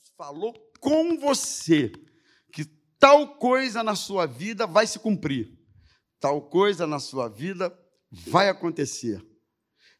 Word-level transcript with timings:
Deus 0.00 0.12
falou 0.16 0.54
com 0.80 1.18
você 1.18 1.92
que 2.52 2.64
tal 2.98 3.36
coisa 3.36 3.82
na 3.82 3.94
sua 3.94 4.24
vida 4.26 4.66
vai 4.66 4.86
se 4.86 4.98
cumprir, 4.98 5.58
tal 6.18 6.48
coisa 6.48 6.86
na 6.86 6.98
sua 6.98 7.28
vida 7.28 7.76
vai 8.10 8.48
acontecer. 8.48 9.22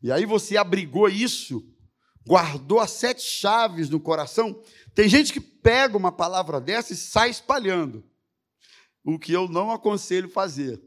E 0.02 0.10
aí 0.10 0.24
você 0.24 0.56
abrigou 0.56 1.06
isso, 1.08 1.62
guardou 2.26 2.80
as 2.80 2.92
sete 2.92 3.22
chaves 3.22 3.90
no 3.90 4.00
coração. 4.00 4.62
Tem 4.94 5.06
gente 5.06 5.32
que 5.34 5.40
pega 5.40 5.96
uma 5.96 6.10
palavra 6.10 6.60
dessa 6.60 6.94
e 6.94 6.96
sai 6.96 7.28
espalhando, 7.28 8.02
o 9.04 9.18
que 9.18 9.32
eu 9.32 9.48
não 9.48 9.70
aconselho 9.70 10.30
fazer. 10.30 10.80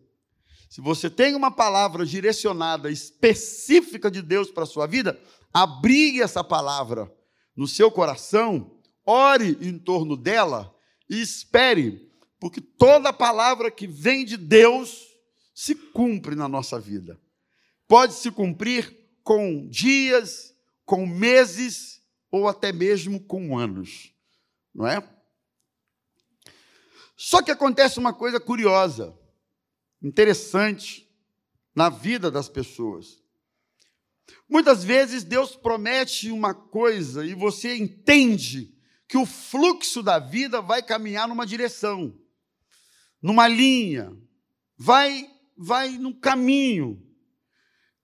Se 0.70 0.82
você 0.82 1.08
tem 1.08 1.36
uma 1.36 1.52
palavra 1.52 2.04
direcionada, 2.04 2.90
específica 2.90 4.10
de 4.10 4.24
Deus 4.24 4.50
para 4.50 4.64
a 4.64 4.68
sua 4.68 4.88
vida, 4.88 5.22
abrigue 5.54 6.20
essa 6.20 6.44
palavra 6.44 7.16
no 7.56 7.68
seu 7.68 7.92
coração, 7.92 8.82
ore 9.06 9.58
em 9.62 9.78
torno 9.78 10.16
dela 10.16 10.74
e 11.10 11.22
espere, 11.22 12.12
porque 12.40 12.62
toda 12.62 13.14
palavra 13.14 13.72
que 13.72 13.88
vem 13.88 14.26
de 14.26 14.38
Deus 14.38 15.08
se 15.54 15.76
cumpre 15.76 16.36
na 16.36 16.48
nossa 16.48 16.80
vida. 16.80 17.20
Pode 17.88 18.14
se 18.14 18.32
cumprir 18.32 18.92
com 19.24 19.68
dias, 19.70 20.54
com 20.86 21.06
meses 21.06 22.02
ou 22.32 22.48
até 22.48 22.72
mesmo 22.72 23.20
com 23.20 23.58
anos, 23.58 24.14
não 24.74 24.88
é? 24.88 25.08
Só 27.16 27.42
que 27.42 27.52
acontece 27.52 28.00
uma 28.00 28.14
coisa 28.14 28.40
curiosa, 28.40 29.18
interessante 30.02 31.08
na 31.76 31.90
vida 31.90 32.30
das 32.32 32.50
pessoas. 32.50 33.22
Muitas 34.50 34.84
vezes 34.84 35.24
Deus 35.24 35.56
promete 35.56 36.32
uma 36.32 36.54
coisa 36.54 37.26
e 37.26 37.34
você 37.34 37.76
entende 37.76 38.73
que 39.14 39.18
o 39.20 39.28
fluxo 39.28 40.02
da 40.02 40.18
vida 40.18 40.60
vai 40.60 40.82
caminhar 40.82 41.28
numa 41.28 41.46
direção, 41.46 42.20
numa 43.22 43.48
linha, 43.48 44.12
vai 44.76 45.30
vai 45.56 46.00
num 46.00 46.12
caminho. 46.12 47.00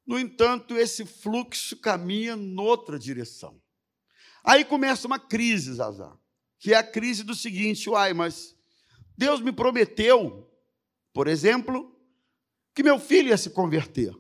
No 0.06 0.20
entanto, 0.20 0.78
esse 0.78 1.08
fluxo 1.08 1.76
caminha 1.78 2.36
noutra 2.36 3.00
direção. 3.00 3.60
Aí 4.44 4.64
começa 4.64 5.08
uma 5.08 5.18
crise, 5.18 5.74
Zazá, 5.74 6.16
que 6.60 6.76
é 6.76 6.78
a 6.78 6.84
crise 6.84 7.24
do 7.24 7.34
seguinte: 7.34 7.90
uai, 7.90 8.14
mas 8.14 8.56
Deus 9.18 9.42
me 9.42 9.52
prometeu, 9.52 10.48
por 11.12 11.28
exemplo, 11.28 12.00
que 12.76 12.84
meu 12.84 13.00
filho 13.00 13.30
ia 13.30 13.38
se 13.38 13.50
converter. 13.50 14.14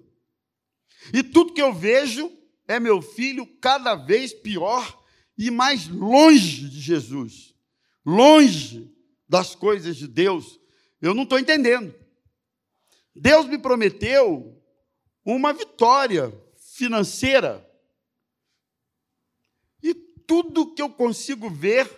E 1.14 1.22
tudo 1.22 1.53
que 1.53 1.62
eu 1.62 1.72
vejo 1.72 2.36
é 2.68 2.80
meu 2.80 3.00
filho 3.00 3.46
cada 3.62 3.94
vez 3.94 4.34
pior 4.34 4.98
e 5.40 5.50
mais 5.50 5.88
longe 5.88 6.68
de 6.68 6.82
Jesus, 6.82 7.56
longe 8.06 8.94
das 9.28 9.56
coisas 9.56 9.96
de 9.96 10.06
Deus. 10.06 10.59
Eu 11.02 11.14
não 11.14 11.23
estou 11.23 11.40
entendendo. 11.40 11.96
Deus 13.16 13.48
me 13.48 13.58
prometeu 13.58 14.62
uma 15.23 15.54
vitória 15.54 16.34
financeira. 16.58 17.66
E 19.81 19.94
tudo 19.94 20.73
que 20.73 20.81
eu 20.81 20.90
consigo 20.90 21.50
ver 21.50 21.90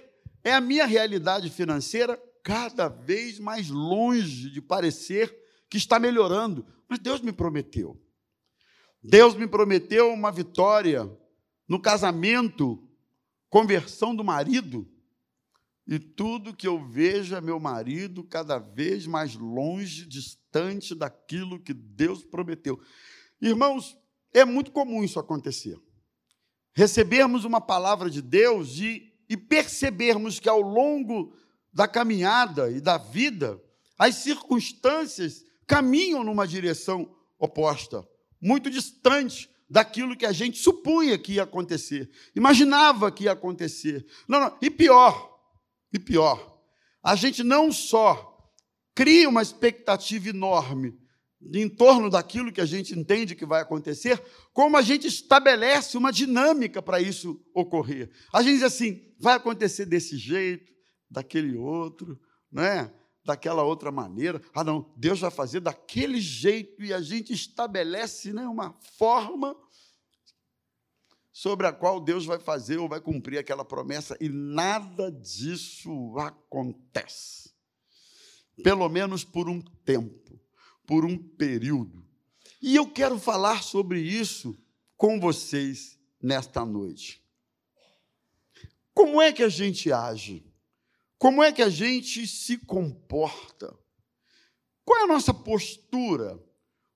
é 0.44 0.54
a 0.54 0.62
minha 0.62 0.86
realidade 0.86 1.50
financeira 1.50 2.22
cada 2.44 2.90
vez 2.90 3.40
mais 3.40 3.72
longe 3.72 4.52
de 4.52 4.62
parecer 4.62 5.36
que 5.68 5.78
está 5.78 5.98
melhorando. 5.98 6.64
Mas 6.88 7.00
Deus 7.00 7.22
me 7.22 7.32
prometeu. 7.32 8.00
Deus 9.02 9.34
me 9.34 9.48
prometeu 9.48 10.14
uma 10.14 10.32
vitória 10.32 11.10
no 11.68 11.82
casamento, 11.82 12.88
conversão 13.52 14.16
do 14.16 14.24
marido. 14.24 14.90
E 15.86 16.00
tudo 16.00 16.56
que 16.56 16.68
eu 16.68 16.88
vejo 16.88 17.36
é 17.36 17.42
meu 17.42 17.60
marido 17.60 18.24
cada 18.24 18.58
vez 18.58 19.06
mais 19.06 19.36
longe, 19.36 20.06
distante 20.06 20.96
daquilo 20.96 21.60
que 21.60 21.74
Deus 21.74 22.24
prometeu. 22.24 22.80
Irmãos, 23.42 23.98
é 24.34 24.46
muito 24.46 24.72
comum 24.72 25.04
isso 25.04 25.20
acontecer. 25.20 25.78
Recebermos 26.74 27.44
uma 27.44 27.60
palavra 27.60 28.10
de 28.10 28.22
Deus 28.22 28.78
e, 28.78 29.14
e 29.28 29.36
percebermos 29.36 30.40
que 30.40 30.48
ao 30.48 30.62
longo 30.62 31.36
da 31.74 31.88
caminhada 31.88 32.72
e 32.72 32.80
da 32.80 32.98
vida, 32.98 33.62
as 33.98 34.16
circunstâncias 34.16 35.44
caminham 35.68 36.24
numa 36.24 36.48
direção 36.48 37.14
oposta, 37.38 38.08
muito 38.40 38.70
distante 38.70 39.51
daquilo 39.72 40.18
que 40.18 40.26
a 40.26 40.34
gente 40.34 40.60
supunha 40.60 41.18
que 41.18 41.34
ia 41.34 41.44
acontecer, 41.44 42.12
imaginava 42.36 43.10
que 43.10 43.24
ia 43.24 43.32
acontecer. 43.32 44.06
Não, 44.28 44.42
não, 44.42 44.58
e 44.62 44.70
pior, 44.70 45.40
e 45.94 45.98
pior, 45.98 46.62
a 47.02 47.16
gente 47.16 47.42
não 47.42 47.72
só 47.72 48.38
cria 48.94 49.30
uma 49.30 49.42
expectativa 49.42 50.28
enorme 50.28 50.94
em 51.54 51.70
torno 51.70 52.10
daquilo 52.10 52.52
que 52.52 52.60
a 52.60 52.66
gente 52.66 52.94
entende 52.94 53.34
que 53.34 53.46
vai 53.46 53.62
acontecer, 53.62 54.22
como 54.52 54.76
a 54.76 54.82
gente 54.82 55.08
estabelece 55.08 55.98
uma 55.98 56.12
dinâmica 56.12 56.82
para 56.82 57.00
isso 57.00 57.42
ocorrer. 57.56 58.12
A 58.34 58.44
gente 58.44 58.56
diz 58.56 58.64
assim: 58.64 59.02
vai 59.20 59.36
acontecer 59.36 59.86
desse 59.86 60.18
jeito, 60.18 60.70
daquele 61.10 61.56
outro, 61.56 62.20
não 62.52 62.62
é? 62.62 62.94
Daquela 63.24 63.64
outra 63.64 63.92
maneira. 63.92 64.42
Ah, 64.54 64.64
não, 64.64 64.92
Deus 64.96 65.20
vai 65.20 65.32
fazer 65.32 65.60
daquele 65.60 66.20
jeito 66.20 66.84
e 66.84 66.94
a 66.94 67.02
gente 67.02 67.34
estabelece 67.34 68.34
né, 68.34 68.48
uma 68.48 68.74
forma 68.98 69.56
sobre 71.32 71.66
a 71.66 71.72
qual 71.72 72.00
Deus 72.00 72.26
vai 72.26 72.40
fazer 72.40 72.78
ou 72.78 72.90
vai 72.90 73.00
cumprir 73.00 73.38
aquela 73.38 73.64
promessa 73.64 74.18
e 74.20 74.28
nada 74.28 75.12
disso 75.12 76.18
acontece. 76.18 77.52
Pelo 78.64 78.88
menos 78.90 79.24
por 79.24 79.50
um 79.50 79.62
tempo, 79.62 80.40
por 80.86 81.06
um 81.06 81.18
período. 81.18 82.06
E 82.62 82.76
eu 82.76 82.88
quero 82.88 83.18
falar 83.18 83.64
sobre 83.64 84.00
isso 84.02 84.56
com 84.98 85.20
vocês 85.20 85.98
nesta 86.22 86.64
noite. 86.64 87.26
Como 88.94 89.22
é 89.22 89.32
que 89.32 89.42
a 89.42 89.50
gente 89.50 89.92
age? 89.92 90.51
Como 91.22 91.44
é 91.44 91.52
que 91.52 91.62
a 91.62 91.70
gente 91.70 92.26
se 92.26 92.58
comporta? 92.58 93.78
Qual 94.84 95.02
é 95.02 95.04
a 95.04 95.08
nossa 95.08 95.32
postura 95.32 96.44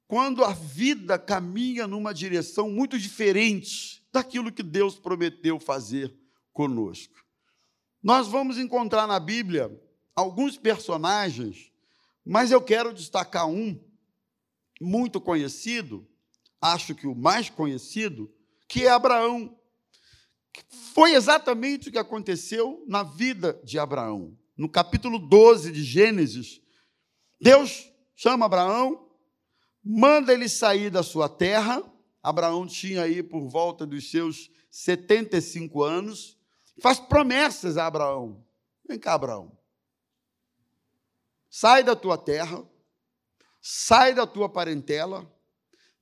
quando 0.08 0.44
a 0.44 0.52
vida 0.52 1.20
caminha 1.20 1.86
numa 1.86 2.12
direção 2.12 2.68
muito 2.68 2.98
diferente 2.98 4.04
daquilo 4.12 4.52
que 4.52 4.64
Deus 4.64 4.98
prometeu 4.98 5.60
fazer 5.60 6.12
conosco? 6.52 7.24
Nós 8.02 8.28
vamos 8.28 8.58
encontrar 8.58 9.06
na 9.06 9.20
Bíblia 9.20 9.70
alguns 10.16 10.58
personagens, 10.58 11.72
mas 12.26 12.50
eu 12.50 12.60
quero 12.60 12.92
destacar 12.96 13.48
um 13.48 13.80
muito 14.82 15.22
conhecido, 15.22 16.04
acho 16.60 16.96
que 16.96 17.06
o 17.06 17.14
mais 17.14 17.48
conhecido, 17.52 18.34
que 18.68 18.88
é 18.88 18.90
Abraão. 18.90 19.56
Foi 20.94 21.14
exatamente 21.14 21.90
o 21.90 21.92
que 21.92 21.98
aconteceu 21.98 22.84
na 22.88 23.04
vida 23.04 23.60
de 23.64 23.78
Abraão. 23.78 24.38
No 24.56 24.70
capítulo 24.70 25.20
12 25.20 25.72
de 25.72 25.84
Gênesis, 25.84 26.62
Deus 27.40 27.92
chama 28.16 28.46
Abraão, 28.46 29.10
manda 29.84 30.34
ele 30.34 30.48
sair 30.48 30.90
da 30.90 31.04
sua 31.04 31.28
terra. 31.28 31.84
Abraão 32.24 32.66
tinha 32.66 33.04
aí 33.04 33.22
por 33.22 33.48
volta 33.48 33.86
dos 33.86 34.10
seus 34.10 34.50
75 34.72 35.84
anos, 35.84 36.38
faz 36.82 37.00
promessas 37.00 37.78
a 37.78 37.86
Abraão. 37.86 38.44
Vem 38.88 39.00
cá, 39.00 39.14
Abraão. 39.14 39.52
Sai 41.50 41.84
da 41.84 41.96
tua 41.96 42.18
terra, 42.18 42.64
sai 43.62 44.14
da 44.14 44.28
tua 44.28 44.50
parentela, 44.50 45.30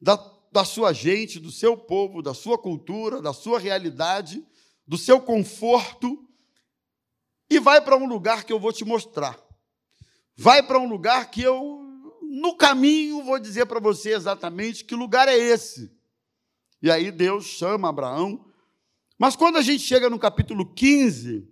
da 0.01 0.17
da 0.53 0.63
sua 0.63 0.93
gente, 0.93 1.39
do 1.39 1.51
seu 1.51 1.75
povo, 1.75 2.21
da 2.21 2.33
sua 2.33 2.59
cultura, 2.59 3.19
da 3.19 3.33
sua 3.33 3.59
realidade, 3.59 4.45
do 4.87 4.97
seu 4.99 5.19
conforto 5.19 6.23
e 7.49 7.59
vai 7.59 7.81
para 7.81 7.97
um 7.97 8.05
lugar 8.05 8.43
que 8.43 8.53
eu 8.53 8.59
vou 8.59 8.71
te 8.71 8.85
mostrar. 8.85 9.39
Vai 10.35 10.61
para 10.61 10.79
um 10.79 10.87
lugar 10.87 11.29
que 11.31 11.41
eu, 11.41 11.81
no 12.21 12.55
caminho, 12.55 13.23
vou 13.23 13.39
dizer 13.39 13.65
para 13.65 13.79
você 13.79 14.13
exatamente 14.13 14.85
que 14.85 14.95
lugar 14.95 15.27
é 15.27 15.35
esse. 15.35 15.91
E 16.81 16.91
aí 16.91 17.11
Deus 17.11 17.45
chama 17.45 17.89
Abraão. 17.89 18.45
Mas 19.17 19.35
quando 19.35 19.57
a 19.57 19.61
gente 19.61 19.83
chega 19.83 20.09
no 20.09 20.19
capítulo 20.19 20.71
15, 20.73 21.47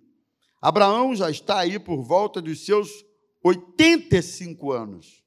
Abraão 0.62 1.15
já 1.15 1.30
está 1.30 1.59
aí 1.59 1.80
por 1.80 2.04
volta 2.04 2.39
dos 2.39 2.65
seus 2.65 3.04
85 3.44 4.71
anos. 4.71 5.24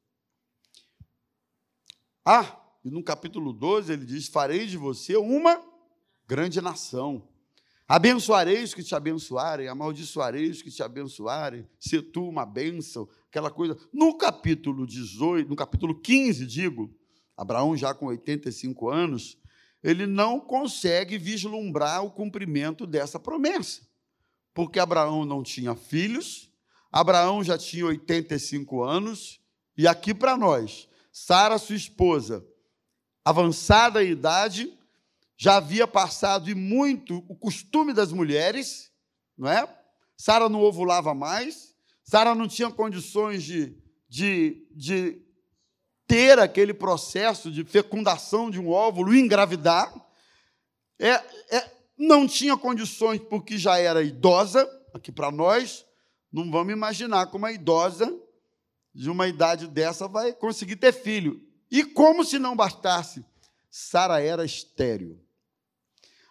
Ah, 2.25 2.64
e 2.85 2.91
no 2.91 3.03
capítulo 3.03 3.53
12 3.53 3.93
ele 3.93 4.05
diz: 4.05 4.29
Farei 4.29 4.67
de 4.67 4.77
você 4.77 5.17
uma 5.17 5.61
grande 6.29 6.61
nação. 6.61 7.27
Abençoarei 7.87 8.63
os 8.63 8.73
que 8.73 8.83
te 8.83 8.95
abençoarem, 8.95 9.69
amaldiçoarei 9.69 10.49
os 10.49 10.63
que 10.63 10.71
te 10.71 10.83
abençoarem, 10.83 11.67
se 11.79 12.01
tu 12.01 12.27
uma 12.27 12.47
bênção, 12.47 13.09
aquela 13.29 13.51
coisa. 13.51 13.77
No 13.93 14.17
capítulo 14.17 14.87
18, 14.87 15.49
no 15.49 15.57
capítulo 15.57 16.01
15, 16.01 16.47
digo, 16.47 16.95
Abraão 17.37 17.77
já 17.77 17.93
com 17.93 18.07
85 18.07 18.89
anos, 18.89 19.37
ele 19.83 20.07
não 20.07 20.41
consegue 20.41 21.19
vislumbrar 21.19 22.03
o 22.03 22.11
cumprimento 22.11 22.87
dessa 22.87 23.19
promessa. 23.19 23.83
porque 24.55 24.79
Abraão 24.79 25.25
não 25.25 25.43
tinha 25.43 25.75
filhos, 25.75 26.49
Abraão 26.91 27.43
já 27.43 27.59
tinha 27.59 27.87
85 27.87 28.83
anos, 28.83 29.41
e 29.77 29.87
aqui 29.89 30.15
para 30.15 30.37
nós, 30.37 30.89
Sara, 31.11 31.59
sua 31.59 31.75
esposa, 31.75 32.47
avançada 33.25 34.01
a 34.01 34.05
idade, 34.05 34.73
já 35.37 35.57
havia 35.57 35.87
passado 35.87 36.51
e 36.51 36.55
muito 36.55 37.25
o 37.29 37.35
costume 37.35 37.93
das 37.93 38.13
mulheres, 38.13 38.93
não 39.37 39.49
é? 39.49 39.69
Sara 40.17 40.49
não 40.49 40.63
ovulava 40.63 41.15
mais, 41.15 41.75
Sara 42.03 42.35
não 42.35 42.47
tinha 42.47 42.71
condições 42.71 43.43
de, 43.43 43.77
de, 44.09 44.67
de 44.71 45.23
ter 46.07 46.39
aquele 46.39 46.75
processo 46.75 47.51
de 47.51 47.65
fecundação 47.65 48.51
de 48.51 48.61
um 48.61 48.69
óvulo 48.71 49.15
engravidar. 49.15 49.93
É, 50.99 51.11
é, 51.11 51.71
não 51.97 52.27
tinha 52.27 52.57
condições 52.57 53.21
porque 53.21 53.57
já 53.57 53.79
era 53.79 54.03
idosa, 54.03 54.69
aqui 54.93 55.11
para 55.11 55.31
nós, 55.33 55.85
não 56.33 56.51
vamos 56.51 56.73
imaginar 56.73 57.27
como 57.27 57.45
uma 57.45 57.53
idosa 57.53 58.13
de 58.95 59.11
uma 59.11 59.27
idade 59.27 59.67
dessa 59.67 60.07
vai 60.07 60.33
conseguir 60.33 60.77
ter 60.77 60.93
filho. 60.93 61.41
E 61.75 61.83
como 61.83 62.25
se 62.25 62.39
não 62.39 62.55
bastasse, 62.55 63.25
Sara 63.69 64.23
era 64.23 64.45
estéril. 64.45 65.19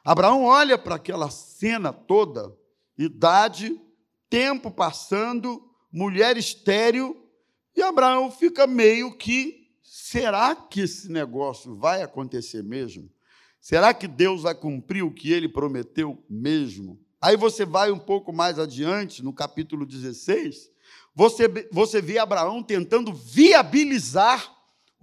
Abraão 0.01 0.45
olha 0.45 0.77
para 0.77 0.95
aquela 0.95 1.29
cena 1.29 1.91
toda, 1.91 2.57
idade, 2.97 3.77
tempo 4.29 4.71
passando, 4.71 5.69
mulher 5.91 6.37
estéril, 6.37 7.29
e 7.75 7.81
Abraão 7.81 8.31
fica 8.31 8.65
meio 8.65 9.17
que: 9.17 9.69
será 9.83 10.55
que 10.55 10.79
esse 10.79 11.11
negócio 11.11 11.75
vai 11.75 12.01
acontecer 12.01 12.63
mesmo? 12.63 13.11
Será 13.59 13.93
que 13.93 14.07
Deus 14.07 14.43
vai 14.43 14.55
cumprir 14.55 15.03
o 15.03 15.13
que 15.13 15.29
ele 15.29 15.49
prometeu 15.49 16.23
mesmo? 16.29 16.97
Aí 17.19 17.35
você 17.35 17.65
vai 17.65 17.91
um 17.91 17.99
pouco 17.99 18.31
mais 18.31 18.57
adiante, 18.57 19.21
no 19.21 19.33
capítulo 19.33 19.85
16, 19.85 20.71
você, 21.13 21.49
você 21.69 22.01
vê 22.01 22.17
Abraão 22.17 22.63
tentando 22.63 23.13
viabilizar 23.13 24.52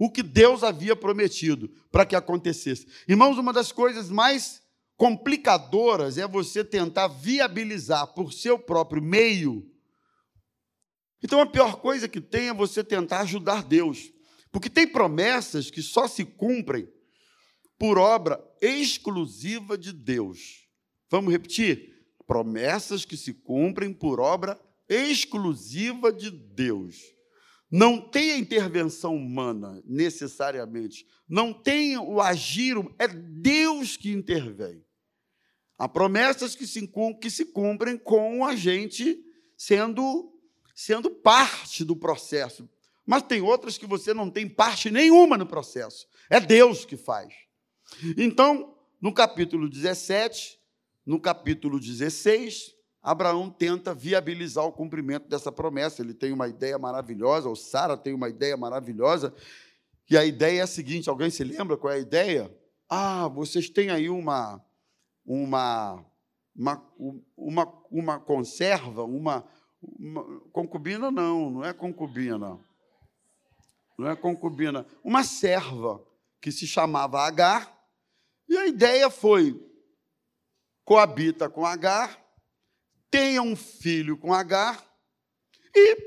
o 0.03 0.09
que 0.09 0.23
Deus 0.23 0.63
havia 0.63 0.95
prometido 0.95 1.69
para 1.91 2.07
que 2.07 2.15
acontecesse. 2.15 2.87
Irmãos, 3.07 3.37
uma 3.37 3.53
das 3.53 3.71
coisas 3.71 4.09
mais 4.09 4.59
complicadoras 4.97 6.17
é 6.17 6.27
você 6.27 6.63
tentar 6.63 7.07
viabilizar 7.07 8.07
por 8.07 8.33
seu 8.33 8.57
próprio 8.57 8.99
meio. 8.99 9.63
Então, 11.23 11.39
a 11.39 11.45
pior 11.45 11.75
coisa 11.75 12.07
que 12.07 12.19
tem 12.19 12.47
é 12.47 12.53
você 12.53 12.83
tentar 12.83 13.19
ajudar 13.19 13.63
Deus, 13.63 14.11
porque 14.51 14.71
tem 14.71 14.87
promessas 14.87 15.69
que 15.69 15.83
só 15.83 16.07
se 16.07 16.25
cumprem 16.25 16.91
por 17.77 17.99
obra 17.99 18.43
exclusiva 18.59 19.77
de 19.77 19.93
Deus. 19.93 20.67
Vamos 21.11 21.31
repetir? 21.31 21.93
Promessas 22.25 23.05
que 23.05 23.15
se 23.15 23.35
cumprem 23.35 23.93
por 23.93 24.19
obra 24.19 24.59
exclusiva 24.89 26.11
de 26.11 26.31
Deus. 26.31 27.20
Não 27.71 28.01
tem 28.01 28.33
a 28.33 28.37
intervenção 28.37 29.15
humana 29.15 29.81
necessariamente, 29.85 31.07
não 31.27 31.53
tem 31.53 31.97
o 31.97 32.19
agir, 32.19 32.75
é 32.99 33.07
Deus 33.07 33.95
que 33.95 34.11
intervém. 34.11 34.83
Há 35.77 35.87
promessas 35.87 36.53
que 36.53 36.67
se, 36.67 36.85
que 37.21 37.29
se 37.29 37.45
cumprem 37.45 37.97
com 37.97 38.45
a 38.45 38.55
gente 38.55 39.23
sendo, 39.55 40.33
sendo 40.75 41.09
parte 41.09 41.85
do 41.85 41.95
processo. 41.95 42.69
Mas 43.05 43.23
tem 43.23 43.41
outras 43.41 43.77
que 43.77 43.87
você 43.87 44.13
não 44.13 44.29
tem 44.29 44.47
parte 44.49 44.91
nenhuma 44.91 45.37
no 45.37 45.45
processo. 45.45 46.07
É 46.29 46.39
Deus 46.39 46.83
que 46.83 46.97
faz. 46.97 47.33
Então, 48.17 48.75
no 49.01 49.13
capítulo 49.13 49.69
17, 49.69 50.59
no 51.05 51.19
capítulo 51.19 51.79
16, 51.79 52.75
Abraão 53.01 53.49
tenta 53.49 53.95
viabilizar 53.95 54.63
o 54.63 54.71
cumprimento 54.71 55.27
dessa 55.27 55.51
promessa. 55.51 56.01
Ele 56.01 56.13
tem 56.13 56.31
uma 56.31 56.47
ideia 56.47 56.77
maravilhosa, 56.77 57.49
ou 57.49 57.55
Sara 57.55 57.97
tem 57.97 58.13
uma 58.13 58.29
ideia 58.29 58.55
maravilhosa, 58.55 59.33
e 60.09 60.17
a 60.17 60.23
ideia 60.23 60.59
é 60.59 60.63
a 60.63 60.67
seguinte: 60.67 61.09
alguém 61.09 61.29
se 61.29 61.43
lembra 61.43 61.77
qual 61.77 61.91
é 61.91 61.95
a 61.95 61.99
ideia? 61.99 62.55
Ah, 62.87 63.27
vocês 63.27 63.69
têm 63.69 63.89
aí 63.89 64.09
uma, 64.09 64.63
uma, 65.25 66.05
uma, 66.55 66.93
uma, 67.35 67.83
uma 67.89 68.19
conserva, 68.19 69.03
uma, 69.03 69.45
uma 69.81 70.23
concubina, 70.51 71.09
não, 71.09 71.49
não 71.49 71.65
é 71.65 71.73
concubina. 71.73 72.59
Não 73.97 74.09
é 74.09 74.15
concubina, 74.15 74.85
uma 75.03 75.23
serva 75.23 76.03
que 76.41 76.51
se 76.51 76.65
chamava 76.65 77.21
Agar, 77.21 77.79
e 78.49 78.57
a 78.57 78.67
ideia 78.67 79.09
foi: 79.09 79.59
coabita 80.83 81.49
com 81.49 81.65
Agar, 81.65 82.20
tenha 83.11 83.41
um 83.41 83.55
filho 83.55 84.17
com 84.17 84.33
Agar 84.33 84.83
e 85.75 85.97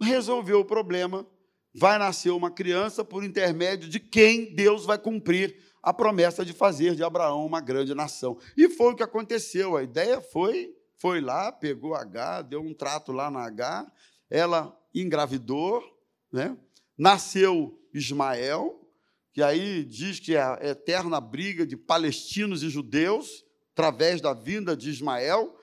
resolveu 0.00 0.60
o 0.60 0.64
problema. 0.64 1.26
Vai 1.74 1.98
nascer 1.98 2.30
uma 2.30 2.50
criança 2.50 3.04
por 3.04 3.24
intermédio 3.24 3.88
de 3.88 3.98
quem 3.98 4.54
Deus 4.54 4.84
vai 4.84 4.98
cumprir 4.98 5.56
a 5.82 5.92
promessa 5.92 6.44
de 6.44 6.52
fazer 6.52 6.94
de 6.94 7.02
Abraão 7.02 7.44
uma 7.44 7.60
grande 7.60 7.94
nação. 7.94 8.38
E 8.56 8.68
foi 8.68 8.92
o 8.92 8.96
que 8.96 9.02
aconteceu. 9.02 9.76
A 9.76 9.82
ideia 9.82 10.20
foi, 10.20 10.72
foi 10.96 11.20
lá, 11.20 11.50
pegou 11.50 11.94
Agar, 11.94 12.42
deu 12.42 12.62
um 12.62 12.72
trato 12.72 13.10
lá 13.10 13.30
na 13.30 13.40
Agar, 13.40 13.92
ela 14.30 14.78
engravidou, 14.94 15.82
né? 16.32 16.56
nasceu 16.96 17.76
Ismael, 17.92 18.78
que 19.32 19.42
aí 19.42 19.82
diz 19.84 20.20
que 20.20 20.36
é 20.36 20.42
a 20.42 20.58
eterna 20.62 21.20
briga 21.20 21.66
de 21.66 21.76
palestinos 21.76 22.62
e 22.62 22.68
judeus, 22.68 23.44
através 23.72 24.20
da 24.20 24.34
vinda 24.34 24.76
de 24.76 24.90
Ismael, 24.90 25.58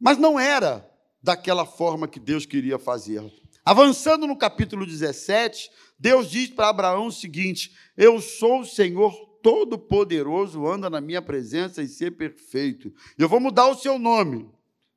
mas 0.00 0.18
não 0.18 0.38
era 0.38 0.88
daquela 1.22 1.64
forma 1.64 2.08
que 2.08 2.20
Deus 2.20 2.46
queria 2.46 2.78
fazer. 2.78 3.22
Avançando 3.64 4.26
no 4.26 4.36
capítulo 4.36 4.86
17, 4.86 5.70
Deus 5.98 6.30
diz 6.30 6.48
para 6.50 6.68
Abraão 6.68 7.08
o 7.08 7.12
seguinte: 7.12 7.74
Eu 7.96 8.20
sou 8.20 8.60
o 8.60 8.66
Senhor 8.66 9.12
Todo-Poderoso, 9.42 10.66
anda 10.66 10.88
na 10.88 11.00
minha 11.00 11.22
presença 11.22 11.82
e 11.82 11.88
ser 11.88 12.12
perfeito. 12.12 12.92
Eu 13.18 13.28
vou 13.28 13.40
mudar 13.40 13.66
o 13.68 13.74
seu 13.74 13.98
nome 13.98 14.50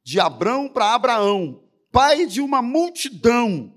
de 0.04 0.20
Abrão 0.20 0.68
para 0.68 0.94
Abraão, 0.94 1.64
pai 1.92 2.26
de 2.26 2.42
uma 2.42 2.62
multidão. 2.62 3.76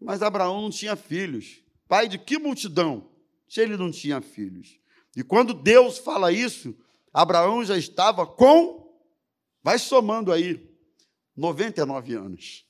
Mas 0.00 0.22
Abraão 0.22 0.62
não 0.62 0.70
tinha 0.70 0.96
filhos. 0.96 1.62
Pai 1.88 2.08
de 2.08 2.18
que 2.18 2.38
multidão? 2.38 3.08
Se 3.48 3.60
ele 3.60 3.76
não 3.76 3.90
tinha 3.90 4.20
filhos. 4.20 4.78
E 5.16 5.22
quando 5.22 5.54
Deus 5.54 5.98
fala 5.98 6.32
isso, 6.32 6.74
Abraão 7.12 7.64
já 7.64 7.76
estava 7.76 8.26
com, 8.26 8.81
vai 9.62 9.78
somando 9.78 10.32
aí, 10.32 10.70
99 11.36 12.14
anos. 12.14 12.66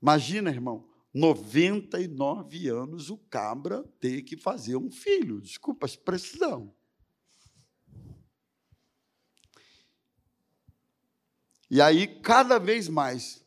Imagina, 0.00 0.50
irmão, 0.50 0.88
99 1.14 2.68
anos 2.68 3.10
o 3.10 3.16
cabra 3.16 3.84
ter 4.00 4.22
que 4.22 4.36
fazer 4.36 4.76
um 4.76 4.90
filho. 4.90 5.40
Desculpa 5.40 5.86
a 5.86 5.88
expressão. 5.88 6.74
E 11.70 11.80
aí, 11.80 12.06
cada 12.20 12.58
vez 12.58 12.88
mais, 12.88 13.46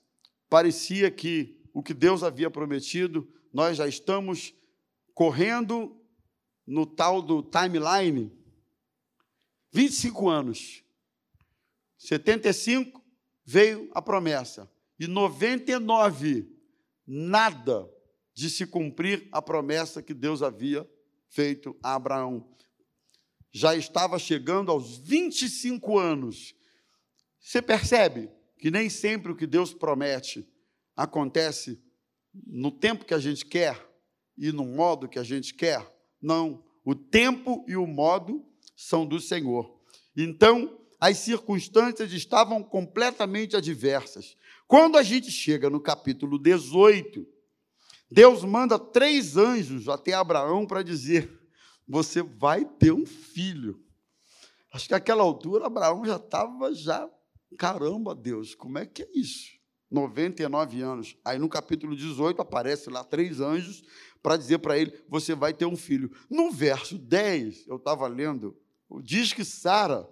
parecia 0.49 1.11
que 1.11 1.61
o 1.73 1.83
que 1.83 1.93
Deus 1.93 2.23
havia 2.23 2.49
prometido, 2.49 3.31
nós 3.53 3.77
já 3.77 3.87
estamos 3.87 4.53
correndo 5.13 6.01
no 6.65 6.85
tal 6.85 7.21
do 7.21 7.43
timeline, 7.43 8.31
25 9.71 10.29
anos. 10.29 10.84
75 11.97 13.03
veio 13.45 13.89
a 13.93 14.01
promessa. 14.01 14.69
E 14.99 15.07
99, 15.07 16.47
nada 17.05 17.89
de 18.33 18.49
se 18.49 18.65
cumprir 18.65 19.27
a 19.31 19.41
promessa 19.41 20.01
que 20.01 20.13
Deus 20.13 20.41
havia 20.41 20.89
feito 21.29 21.77
a 21.83 21.95
Abraão. 21.95 22.49
Já 23.51 23.75
estava 23.75 24.19
chegando 24.19 24.71
aos 24.71 24.97
25 24.97 25.97
anos. 25.97 26.55
Você 27.39 27.61
percebe 27.61 28.29
que 28.57 28.71
nem 28.71 28.89
sempre 28.89 29.31
o 29.31 29.35
que 29.35 29.47
Deus 29.47 29.73
promete 29.73 30.47
acontece 30.95 31.81
no 32.33 32.71
tempo 32.71 33.05
que 33.05 33.13
a 33.13 33.19
gente 33.19 33.45
quer, 33.45 33.81
e 34.37 34.51
no 34.51 34.65
modo 34.65 35.07
que 35.07 35.19
a 35.19 35.23
gente 35.23 35.53
quer. 35.53 35.85
Não. 36.21 36.63
O 36.83 36.93
tempo 36.93 37.65
e 37.67 37.75
o 37.75 37.87
modo 37.87 38.45
são 38.75 39.05
do 39.05 39.19
Senhor. 39.19 39.81
Então, 40.15 40.79
as 40.99 41.17
circunstâncias 41.17 42.11
estavam 42.11 42.63
completamente 42.63 43.55
adversas. 43.55 44.35
Quando 44.67 44.97
a 44.97 45.03
gente 45.03 45.29
chega 45.29 45.69
no 45.69 45.79
capítulo 45.79 46.39
18, 46.39 47.25
Deus 48.09 48.43
manda 48.43 48.79
três 48.79 49.37
anjos 49.37 49.89
até 49.89 50.13
Abraão 50.13 50.65
para 50.65 50.83
dizer: 50.83 51.29
Você 51.87 52.21
vai 52.21 52.65
ter 52.65 52.91
um 52.91 53.05
filho. 53.05 53.83
Acho 54.71 54.87
que 54.87 54.93
naquela 54.93 55.23
altura 55.23 55.67
Abraão 55.67 56.03
já 56.05 56.17
estava 56.17 56.73
já, 56.73 57.09
caramba, 57.57 58.13
Deus, 58.13 58.53
como 58.53 58.77
é 58.77 58.85
que 58.85 59.03
é 59.03 59.09
isso? 59.13 59.55
99 59.89 60.81
anos. 60.81 61.15
Aí 61.23 61.39
no 61.39 61.47
capítulo 61.47 61.95
18 61.95 62.41
aparece 62.41 62.89
lá 62.89 63.03
três 63.03 63.39
anjos 63.39 63.83
para 64.21 64.37
dizer 64.37 64.59
para 64.59 64.77
ele: 64.77 64.93
Você 65.07 65.35
vai 65.35 65.53
ter 65.53 65.65
um 65.65 65.77
filho. 65.77 66.11
No 66.29 66.51
verso 66.51 66.97
10, 66.97 67.67
eu 67.67 67.77
estava 67.77 68.07
lendo, 68.07 68.57
diz 69.01 69.33
que 69.33 69.45
Sara 69.45 70.07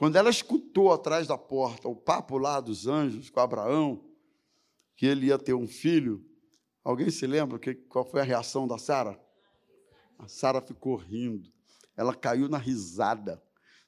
quando 0.00 0.16
ela 0.16 0.30
escutou 0.30 0.90
atrás 0.94 1.26
da 1.26 1.36
porta 1.36 1.86
o 1.86 1.94
papo 1.94 2.38
lá 2.38 2.58
dos 2.58 2.86
anjos 2.86 3.28
com 3.28 3.38
Abraão, 3.38 4.02
que 4.96 5.04
ele 5.04 5.26
ia 5.26 5.38
ter 5.38 5.52
um 5.52 5.66
filho, 5.66 6.24
alguém 6.82 7.10
se 7.10 7.26
lembra 7.26 7.58
que, 7.58 7.74
qual 7.74 8.02
foi 8.02 8.22
a 8.22 8.24
reação 8.24 8.66
da 8.66 8.78
Sara? 8.78 9.20
A 10.18 10.26
Sara 10.26 10.62
ficou 10.62 10.96
rindo, 10.96 11.52
ela 11.94 12.14
caiu 12.14 12.48
na 12.48 12.56
risada. 12.56 13.42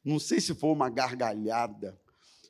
Não 0.04 0.19
sei 0.19 0.38
se 0.38 0.54
foi 0.54 0.69
uma 0.69 0.90
gargalhada, 0.90 1.99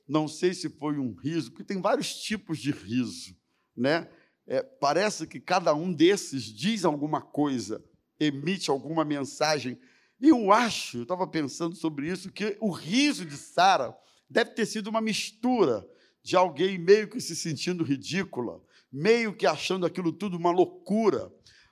não 0.09 0.27
sei 0.27 0.55
se 0.55 0.69
foi 0.69 0.99
um 0.99 1.15
riso, 1.15 1.53
porque 1.53 1.63
tem 1.63 1.81
vários 1.81 2.17
tipos 2.17 2.59
de 2.59 2.73
riso, 2.73 3.37
né? 3.77 4.11
É, 4.45 4.61
parece 4.61 5.25
que 5.25 5.39
cada 5.39 5.73
um 5.73 5.93
desses 5.93 6.47
diz 6.47 6.85
alguma 6.85 7.23
coisa, 7.23 7.81
emite 8.19 8.73
alguma 8.73 9.05
mensagem. 9.05 9.79
Eu 10.25 10.53
acho, 10.53 10.99
eu 10.99 11.03
estava 11.03 11.27
pensando 11.27 11.75
sobre 11.75 12.09
isso, 12.09 12.31
que 12.31 12.57
o 12.61 12.71
riso 12.71 13.27
de 13.27 13.37
Sara 13.37 13.93
deve 14.31 14.53
ter 14.53 14.67
sido 14.67 14.87
uma 14.87 15.01
mistura 15.01 15.85
de 16.23 16.37
alguém 16.37 16.79
meio 16.79 17.09
que 17.09 17.21
se 17.21 17.35
sentindo 17.35 17.83
ridícula, 17.83 18.63
meio 18.91 19.35
que 19.35 19.49
achando 19.49 19.85
aquilo 19.85 20.13
tudo 20.13 20.37
uma 20.37 20.53
loucura, 20.53 21.29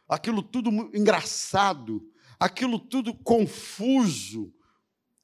aquilo 0.09 0.43
tudo 0.43 0.69
engraçado, 0.93 2.05
aquilo 2.41 2.81
tudo 2.81 3.15
confuso. 3.15 4.53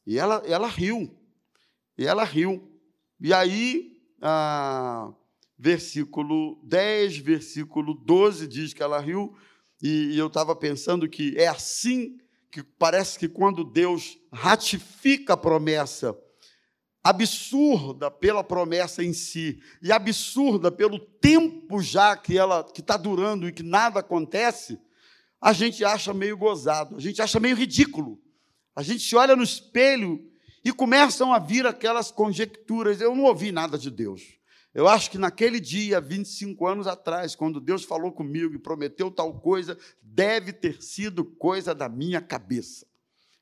E 0.06 0.16
ela, 0.21 0.40
ela 0.47 0.68
riu, 0.68 1.12
e 1.99 2.06
ela 2.06 2.23
riu. 2.23 2.71
E 3.21 3.35
aí, 3.35 4.00
ah, 4.23 5.12
versículo 5.59 6.61
10, 6.62 7.16
versículo 7.18 7.92
12 7.92 8.47
diz 8.47 8.73
que 8.73 8.85
ela 8.85 9.00
riu, 9.00 9.37
e, 9.83 10.12
e 10.12 10.18
eu 10.18 10.28
estava 10.28 10.54
pensando 10.54 11.09
que 11.09 11.37
é 11.37 11.49
assim 11.49 12.21
que 12.57 12.63
parece 12.63 13.19
que 13.19 13.29
quando 13.29 13.63
Deus 13.63 14.19
ratifica 14.33 15.35
a 15.35 15.37
promessa, 15.37 16.17
absurda 17.05 18.11
pela 18.11 18.43
promessa 18.43 19.05
em 19.05 19.13
si 19.13 19.61
e 19.83 19.93
absurda 19.93 20.73
pelo 20.73 20.99
tempo 20.99 21.83
já 21.83 22.17
que 22.17 22.39
ela 22.39 22.65
que 22.65 22.81
está 22.81 22.97
durando 22.97 23.47
e 23.47 23.53
que 23.53 23.63
nada 23.63 24.01
acontece, 24.01 24.81
a 25.39 25.53
gente 25.53 25.85
acha 25.85 26.15
meio 26.15 26.35
gozado, 26.39 26.97
a 26.97 26.99
gente 26.99 27.21
acha 27.21 27.39
meio 27.39 27.55
ridículo. 27.55 28.19
A 28.75 28.83
gente 28.83 29.07
se 29.07 29.15
olha 29.15 29.37
no 29.37 29.43
espelho 29.43 30.27
e 30.65 30.73
começam 30.73 31.35
a 31.35 31.39
vir 31.39 31.67
aquelas 31.67 32.11
conjecturas. 32.11 33.03
Eu 33.03 33.15
não 33.15 33.25
ouvi 33.25 33.53
nada 33.53 33.77
de 33.77 33.91
Deus. 33.91 34.36
Eu 34.76 34.87
acho 34.87 35.11
que 35.11 35.16
naquele 35.16 35.59
dia, 35.59 36.02
25 36.02 36.66
anos 36.66 36.87
atrás, 36.87 37.35
quando 37.35 37.62
Deus 37.62 37.83
falou 37.83 38.12
comigo 38.12 38.54
e 38.54 38.59
prometeu 38.59 39.11
tal 39.11 39.40
coisa, 39.40 39.78
deve 40.02 40.52
ter 40.52 40.83
sido 40.83 41.25
coisa 41.25 41.75
da 41.75 41.88
minha 41.88 42.21
cabeça. 42.21 42.87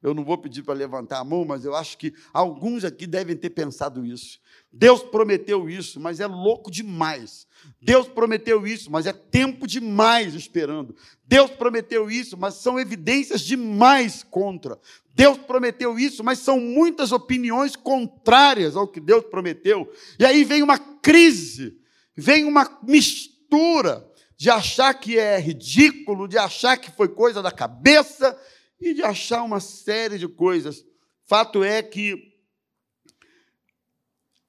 Eu 0.05 0.13
não 0.13 0.23
vou 0.23 0.37
pedir 0.37 0.63
para 0.63 0.75
levantar 0.75 1.19
a 1.19 1.25
mão, 1.25 1.47
mas 1.47 1.65
eu 1.65 1.75
acho 1.75 1.97
que 1.97 2.13
alguns 2.31 2.85
aqui 2.85 3.07
devem 3.07 3.35
ter 3.35 3.49
pensado 3.49 4.05
isso. 4.05 4.39
Deus 4.71 5.03
prometeu 5.03 5.67
isso, 5.67 5.99
mas 5.99 6.21
é 6.21 6.27
louco 6.27 6.71
demais. 6.71 7.47
Deus 7.81 8.07
prometeu 8.07 8.67
isso, 8.67 8.91
mas 8.91 9.07
é 9.07 9.15
tempo 9.15 9.67
demais 9.67 10.35
esperando. 10.35 10.95
Deus 11.27 11.51
prometeu 11.53 12.11
isso, 12.11 12.37
mas 12.37 12.57
são 12.57 12.79
evidências 12.79 13.41
demais 13.41 14.23
contra. 14.23 14.79
Deus 15.15 15.39
prometeu 15.39 15.99
isso, 15.99 16.23
mas 16.23 16.39
são 16.39 16.61
muitas 16.61 17.11
opiniões 17.11 17.75
contrárias 17.75 18.77
ao 18.77 18.87
que 18.87 19.01
Deus 19.01 19.25
prometeu. 19.25 19.91
E 20.19 20.27
aí 20.27 20.45
vem 20.45 20.63
uma 20.63 20.79
crise, 20.79 21.79
vem 22.15 22.45
uma 22.45 22.79
mistura 22.83 24.07
de 24.37 24.51
achar 24.51 24.93
que 24.93 25.19
é 25.19 25.41
ridículo, 25.41 26.29
de 26.29 26.37
achar 26.37 26.77
que 26.77 26.91
foi 26.91 27.09
coisa 27.09 27.41
da 27.41 27.51
cabeça 27.51 28.39
e 28.85 28.93
de 28.93 29.03
achar 29.03 29.43
uma 29.43 29.61
série 29.61 30.19
de 30.19 30.29
coisas. 30.29 30.85
Fato 31.25 31.65
é 31.65 31.83
que, 31.83 32.35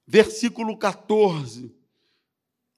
versículo 0.06 0.78
14, 0.78 1.74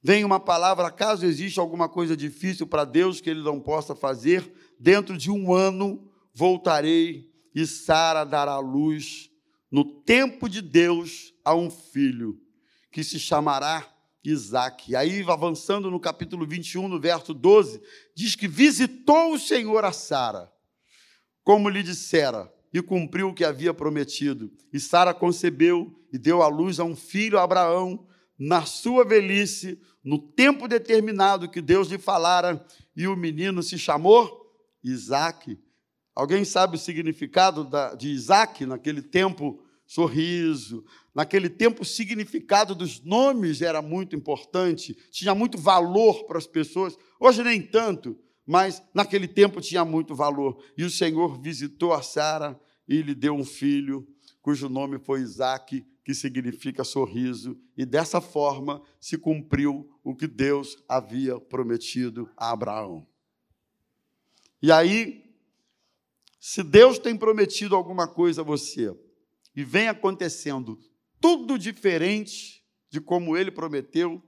vem 0.00 0.24
uma 0.24 0.38
palavra: 0.38 0.90
caso 0.90 1.26
exista 1.26 1.60
alguma 1.60 1.88
coisa 1.88 2.16
difícil 2.16 2.66
para 2.66 2.84
Deus 2.84 3.20
que 3.20 3.28
ele 3.28 3.42
não 3.42 3.60
possa 3.60 3.94
fazer, 3.94 4.52
dentro 4.78 5.16
de 5.16 5.30
um 5.30 5.52
ano 5.52 6.08
voltarei 6.32 7.28
e 7.52 7.66
Sara 7.66 8.24
dará 8.24 8.58
luz 8.60 9.28
no 9.68 9.84
tempo 9.84 10.48
de 10.48 10.62
Deus 10.62 11.34
a 11.44 11.54
um 11.54 11.68
filho 11.68 12.40
que 12.92 13.02
se 13.02 13.18
chamará 13.18 13.84
Isaac. 14.22 14.94
Aí, 14.94 15.24
avançando 15.26 15.90
no 15.90 15.98
capítulo 15.98 16.46
21, 16.46 16.86
no 16.86 17.00
verso 17.00 17.34
12, 17.34 17.82
diz 18.14 18.36
que 18.36 18.46
visitou 18.46 19.32
o 19.32 19.38
Senhor 19.38 19.84
a 19.84 19.90
Sara 19.90 20.52
como 21.48 21.70
lhe 21.70 21.82
dissera, 21.82 22.52
e 22.74 22.82
cumpriu 22.82 23.30
o 23.30 23.34
que 23.34 23.42
havia 23.42 23.72
prometido. 23.72 24.52
E 24.70 24.78
Sara 24.78 25.14
concebeu 25.14 25.98
e 26.12 26.18
deu 26.18 26.42
à 26.42 26.46
luz 26.46 26.78
a 26.78 26.84
um 26.84 26.94
filho, 26.94 27.38
a 27.38 27.42
Abraão, 27.42 28.06
na 28.38 28.66
sua 28.66 29.02
velhice, 29.02 29.80
no 30.04 30.18
tempo 30.18 30.68
determinado 30.68 31.48
que 31.48 31.62
Deus 31.62 31.88
lhe 31.88 31.96
falara, 31.96 32.62
e 32.94 33.08
o 33.08 33.16
menino 33.16 33.62
se 33.62 33.78
chamou 33.78 34.52
Isaac. 34.84 35.58
Alguém 36.14 36.44
sabe 36.44 36.76
o 36.76 36.78
significado 36.78 37.66
de 37.96 38.10
Isaac 38.10 38.66
naquele 38.66 39.00
tempo? 39.00 39.64
Sorriso. 39.86 40.84
Naquele 41.14 41.48
tempo, 41.48 41.80
o 41.80 41.86
significado 41.86 42.74
dos 42.74 43.02
nomes 43.02 43.62
era 43.62 43.80
muito 43.80 44.14
importante, 44.14 44.94
tinha 45.10 45.34
muito 45.34 45.56
valor 45.56 46.26
para 46.26 46.36
as 46.36 46.46
pessoas. 46.46 46.94
Hoje, 47.18 47.42
nem 47.42 47.62
tanto 47.62 48.18
mas 48.48 48.82
naquele 48.94 49.28
tempo 49.28 49.60
tinha 49.60 49.84
muito 49.84 50.14
valor. 50.14 50.64
E 50.74 50.82
o 50.82 50.88
Senhor 50.88 51.38
visitou 51.38 51.92
a 51.92 52.00
Sara 52.00 52.58
e 52.88 53.02
lhe 53.02 53.14
deu 53.14 53.34
um 53.34 53.44
filho, 53.44 54.08
cujo 54.40 54.70
nome 54.70 54.98
foi 54.98 55.20
Isaac, 55.20 55.84
que 56.02 56.14
significa 56.14 56.82
sorriso, 56.82 57.60
e 57.76 57.84
dessa 57.84 58.22
forma 58.22 58.82
se 58.98 59.18
cumpriu 59.18 59.90
o 60.02 60.16
que 60.16 60.26
Deus 60.26 60.82
havia 60.88 61.38
prometido 61.38 62.30
a 62.34 62.50
Abraão. 62.50 63.06
E 64.62 64.72
aí, 64.72 65.30
se 66.40 66.62
Deus 66.62 66.98
tem 66.98 67.14
prometido 67.14 67.76
alguma 67.76 68.08
coisa 68.08 68.40
a 68.40 68.44
você, 68.44 68.96
e 69.54 69.62
vem 69.62 69.88
acontecendo 69.88 70.80
tudo 71.20 71.58
diferente 71.58 72.64
de 72.88 72.98
como 72.98 73.36
ele 73.36 73.50
prometeu, 73.50 74.22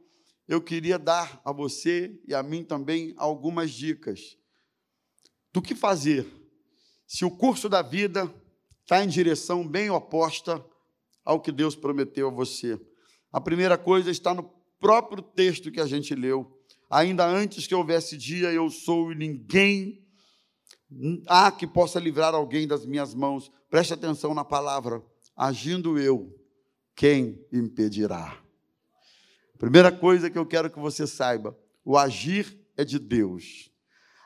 eu 0.50 0.60
queria 0.60 0.98
dar 0.98 1.40
a 1.44 1.52
você 1.52 2.20
e 2.26 2.34
a 2.34 2.42
mim 2.42 2.64
também 2.64 3.14
algumas 3.16 3.70
dicas 3.70 4.36
do 5.52 5.62
que 5.62 5.76
fazer 5.76 6.26
se 7.06 7.24
o 7.24 7.30
curso 7.30 7.68
da 7.68 7.82
vida 7.82 8.28
está 8.80 9.04
em 9.04 9.06
direção 9.06 9.64
bem 9.64 9.90
oposta 9.90 10.64
ao 11.24 11.40
que 11.40 11.52
Deus 11.52 11.76
prometeu 11.76 12.26
a 12.26 12.32
você. 12.32 12.80
A 13.32 13.40
primeira 13.40 13.78
coisa 13.78 14.10
está 14.10 14.34
no 14.34 14.42
próprio 14.80 15.22
texto 15.22 15.70
que 15.70 15.80
a 15.80 15.86
gente 15.86 16.16
leu. 16.16 16.60
Ainda 16.90 17.24
antes 17.24 17.68
que 17.68 17.74
houvesse 17.74 18.16
dia, 18.16 18.52
eu 18.52 18.68
sou 18.70 19.12
e 19.12 19.14
ninguém 19.14 20.04
há 21.28 21.52
que 21.52 21.64
possa 21.64 22.00
livrar 22.00 22.34
alguém 22.34 22.66
das 22.66 22.84
minhas 22.84 23.14
mãos. 23.14 23.52
Preste 23.70 23.94
atenção 23.94 24.34
na 24.34 24.44
palavra. 24.44 25.00
Agindo 25.36 25.96
eu, 25.96 26.36
quem 26.96 27.40
impedirá? 27.52 28.49
Primeira 29.60 29.92
coisa 29.92 30.30
que 30.30 30.38
eu 30.38 30.46
quero 30.46 30.70
que 30.70 30.78
você 30.78 31.06
saiba: 31.06 31.56
o 31.84 31.98
agir 31.98 32.58
é 32.78 32.84
de 32.84 32.98
Deus. 32.98 33.70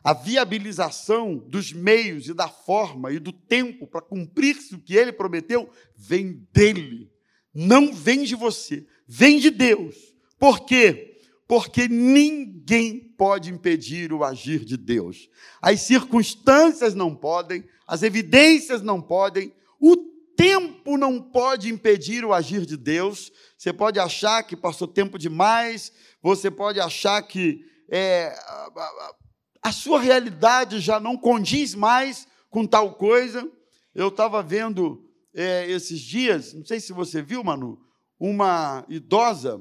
A 0.03 0.15
viabilização 0.15 1.37
dos 1.37 1.73
meios 1.73 2.29
e 2.29 2.35
da 2.35 2.47
forma 2.47 3.11
e 3.11 3.19
do 3.19 3.33
tempo 3.33 3.85
para 3.85 4.01
cumprir-se 4.01 4.77
o 4.77 4.79
que 4.79 4.95
ele 4.95 5.13
prometeu 5.13 5.69
vem 5.97 6.47
dele, 6.53 7.11
não 7.53 7.93
vem 7.93 8.23
de 8.23 8.37
você, 8.37 8.87
vem 9.09 9.41
de 9.41 9.51
Deus. 9.51 9.97
Por 10.39 10.61
quê? 10.61 11.19
Porque 11.49 11.89
ninguém 11.89 13.01
pode 13.01 13.51
impedir 13.51 14.13
o 14.13 14.23
agir 14.23 14.65
de 14.65 14.77
Deus. 14.77 15.29
As 15.61 15.81
circunstâncias 15.81 16.95
não 16.95 17.13
podem, 17.13 17.65
as 17.89 18.05
evidências 18.05 18.83
não 18.83 19.01
podem, 19.03 19.53
o 19.81 20.14
tempo 20.37 20.97
não 20.97 21.21
pode 21.21 21.69
impedir 21.69 22.25
o 22.25 22.33
agir 22.33 22.65
de 22.67 22.77
Deus. 22.77 23.33
Você 23.57 23.73
pode 23.73 23.99
achar 23.99 24.43
que 24.43 24.57
passou 24.57 24.87
tempo 24.87 25.19
demais, 25.19 25.93
você 26.23 26.51
pode 26.51 26.81
achar 26.81 27.23
que 27.23 27.65
é, 27.91 28.35
a, 28.47 29.15
a 29.63 29.73
sua 29.73 30.01
realidade 30.01 30.81
já 30.81 31.01
não 31.01 31.17
condiz 31.17 31.75
mais 31.75 32.29
com 32.51 32.67
tal 32.67 32.95
coisa. 32.95 33.51
Eu 33.95 34.09
estava 34.09 34.43
vendo 34.43 35.05
é, 35.35 35.71
esses 35.71 36.01
dias, 36.01 36.53
não 36.53 36.65
sei 36.65 36.81
se 36.81 36.93
você 36.93 37.23
viu, 37.23 37.43
Manu, 37.43 37.79
uma 38.19 38.85
idosa, 38.89 39.61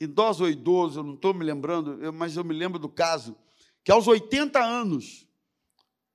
idosa 0.00 0.44
ou 0.44 0.50
idoso, 0.50 1.00
eu 1.00 1.04
não 1.04 1.14
estou 1.14 1.34
me 1.34 1.44
lembrando, 1.44 2.12
mas 2.12 2.36
eu 2.36 2.44
me 2.44 2.54
lembro 2.54 2.78
do 2.78 2.88
caso, 2.88 3.36
que 3.84 3.92
aos 3.92 4.06
80 4.06 4.58
anos 4.62 5.28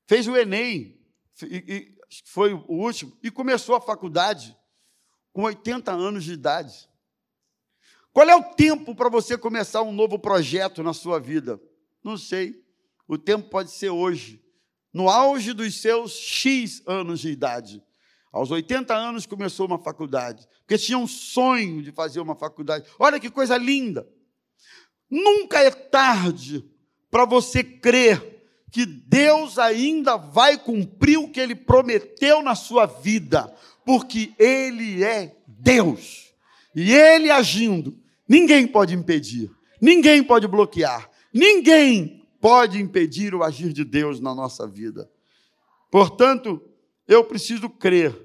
fez 0.07 0.27
o 0.27 0.35
Enem, 0.35 0.99
e, 1.43 1.96
foi 2.25 2.53
o 2.53 2.63
último, 2.67 3.17
e 3.21 3.29
começou 3.29 3.75
a 3.75 3.81
faculdade 3.81 4.55
com 5.33 5.43
80 5.43 5.91
anos 5.91 6.23
de 6.23 6.33
idade. 6.33 6.89
Qual 8.11 8.27
é 8.27 8.35
o 8.35 8.43
tempo 8.55 8.95
para 8.95 9.09
você 9.09 9.37
começar 9.37 9.83
um 9.83 9.91
novo 9.91 10.17
projeto 10.17 10.81
na 10.81 10.93
sua 10.93 11.19
vida? 11.19 11.61
Não 12.03 12.17
sei. 12.17 12.63
O 13.07 13.17
tempo 13.17 13.49
pode 13.49 13.71
ser 13.71 13.89
hoje, 13.89 14.43
no 14.91 15.09
auge 15.09 15.53
dos 15.53 15.79
seus 15.79 16.13
X 16.13 16.81
anos 16.87 17.19
de 17.19 17.29
idade. 17.29 17.83
Aos 18.31 18.51
80 18.51 18.93
anos 18.95 19.25
começou 19.25 19.67
uma 19.67 19.77
faculdade, 19.77 20.47
porque 20.59 20.77
tinha 20.77 20.97
um 20.97 21.07
sonho 21.07 21.81
de 21.81 21.91
fazer 21.91 22.19
uma 22.19 22.35
faculdade. 22.35 22.89
Olha 22.99 23.19
que 23.19 23.29
coisa 23.29 23.57
linda! 23.57 24.07
Nunca 25.09 25.61
é 25.61 25.71
tarde 25.71 26.69
para 27.09 27.25
você 27.25 27.63
crer 27.63 28.36
que 28.71 28.85
Deus 28.85 29.57
ainda 29.57 30.17
vai 30.17 30.57
cumprir 30.57 31.17
o 31.17 31.29
que 31.29 31.39
ele 31.39 31.55
prometeu 31.55 32.41
na 32.41 32.55
sua 32.55 32.85
vida, 32.85 33.53
porque 33.85 34.33
ele 34.37 35.03
é 35.03 35.35
Deus. 35.47 36.33
E 36.75 36.93
ele 36.93 37.31
agindo, 37.31 37.97
ninguém 38.27 38.67
pode 38.67 38.93
impedir, 38.93 39.49
ninguém 39.81 40.23
pode 40.23 40.47
bloquear, 40.47 41.09
ninguém 41.33 42.23
pode 42.39 42.79
impedir 42.79 43.33
o 43.33 43.43
agir 43.43 43.73
de 43.73 43.83
Deus 43.83 44.19
na 44.19 44.35
nossa 44.35 44.67
vida. 44.67 45.09
Portanto, 45.89 46.61
eu 47.07 47.23
preciso 47.23 47.69
crer. 47.69 48.15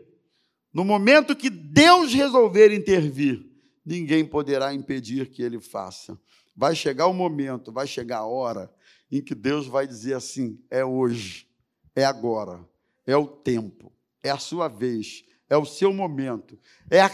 No 0.73 0.85
momento 0.85 1.37
que 1.37 1.51
Deus 1.51 2.13
resolver 2.13 2.75
intervir, 2.75 3.45
ninguém 3.85 4.25
poderá 4.25 4.75
impedir 4.75 5.29
que 5.29 5.43
ele 5.43 5.61
faça. 5.61 6.19
Vai 6.54 6.75
chegar 6.75 7.06
o 7.06 7.14
momento, 7.14 7.73
vai 7.73 7.87
chegar 7.87 8.18
a 8.18 8.26
hora 8.26 8.73
em 9.11 9.21
que 9.23 9.35
Deus 9.35 9.66
vai 9.66 9.87
dizer 9.87 10.14
assim: 10.14 10.59
é 10.71 10.85
hoje, 10.85 11.47
é 11.94 12.04
agora, 12.04 12.66
é 13.06 13.16
o 13.16 13.26
tempo, 13.26 13.92
é 14.23 14.30
a 14.30 14.38
sua 14.38 14.68
vez, 14.68 15.25
é 15.49 15.56
o 15.56 15.64
seu 15.64 15.92
momento, 15.92 16.59
é, 16.90 17.00
a, 17.00 17.11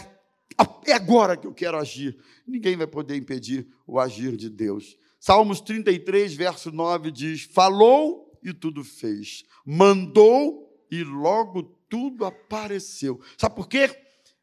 é 0.85 0.93
agora 0.93 1.35
que 1.35 1.47
eu 1.47 1.53
quero 1.53 1.77
agir. 1.77 2.17
Ninguém 2.47 2.77
vai 2.77 2.87
poder 2.87 3.15
impedir 3.15 3.67
o 3.85 3.99
agir 3.99 4.35
de 4.35 4.49
Deus. 4.49 4.97
Salmos 5.19 5.59
33, 5.61 6.33
verso 6.33 6.71
9 6.71 7.11
diz: 7.11 7.43
Falou 7.43 8.39
e 8.41 8.53
tudo 8.53 8.83
fez, 8.83 9.43
mandou 9.65 10.85
e 10.89 11.03
logo 11.03 11.63
tudo 11.89 12.25
apareceu. 12.25 13.19
Sabe 13.37 13.55
por 13.55 13.67
quê? 13.67 13.89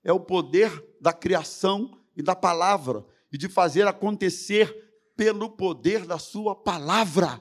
É 0.05 0.13
o 0.13 0.21
poder 0.21 0.71
da 1.01 1.13
criação 1.13 1.99
e 2.15 2.23
da 2.23 2.35
palavra, 2.35 3.05
e 3.33 3.39
de 3.39 3.49
fazer 3.49 3.87
acontecer 3.87 4.86
pelo 5.17 5.51
poder 5.51 6.05
da 6.05 6.19
sua 6.19 6.55
palavra. 6.55 7.41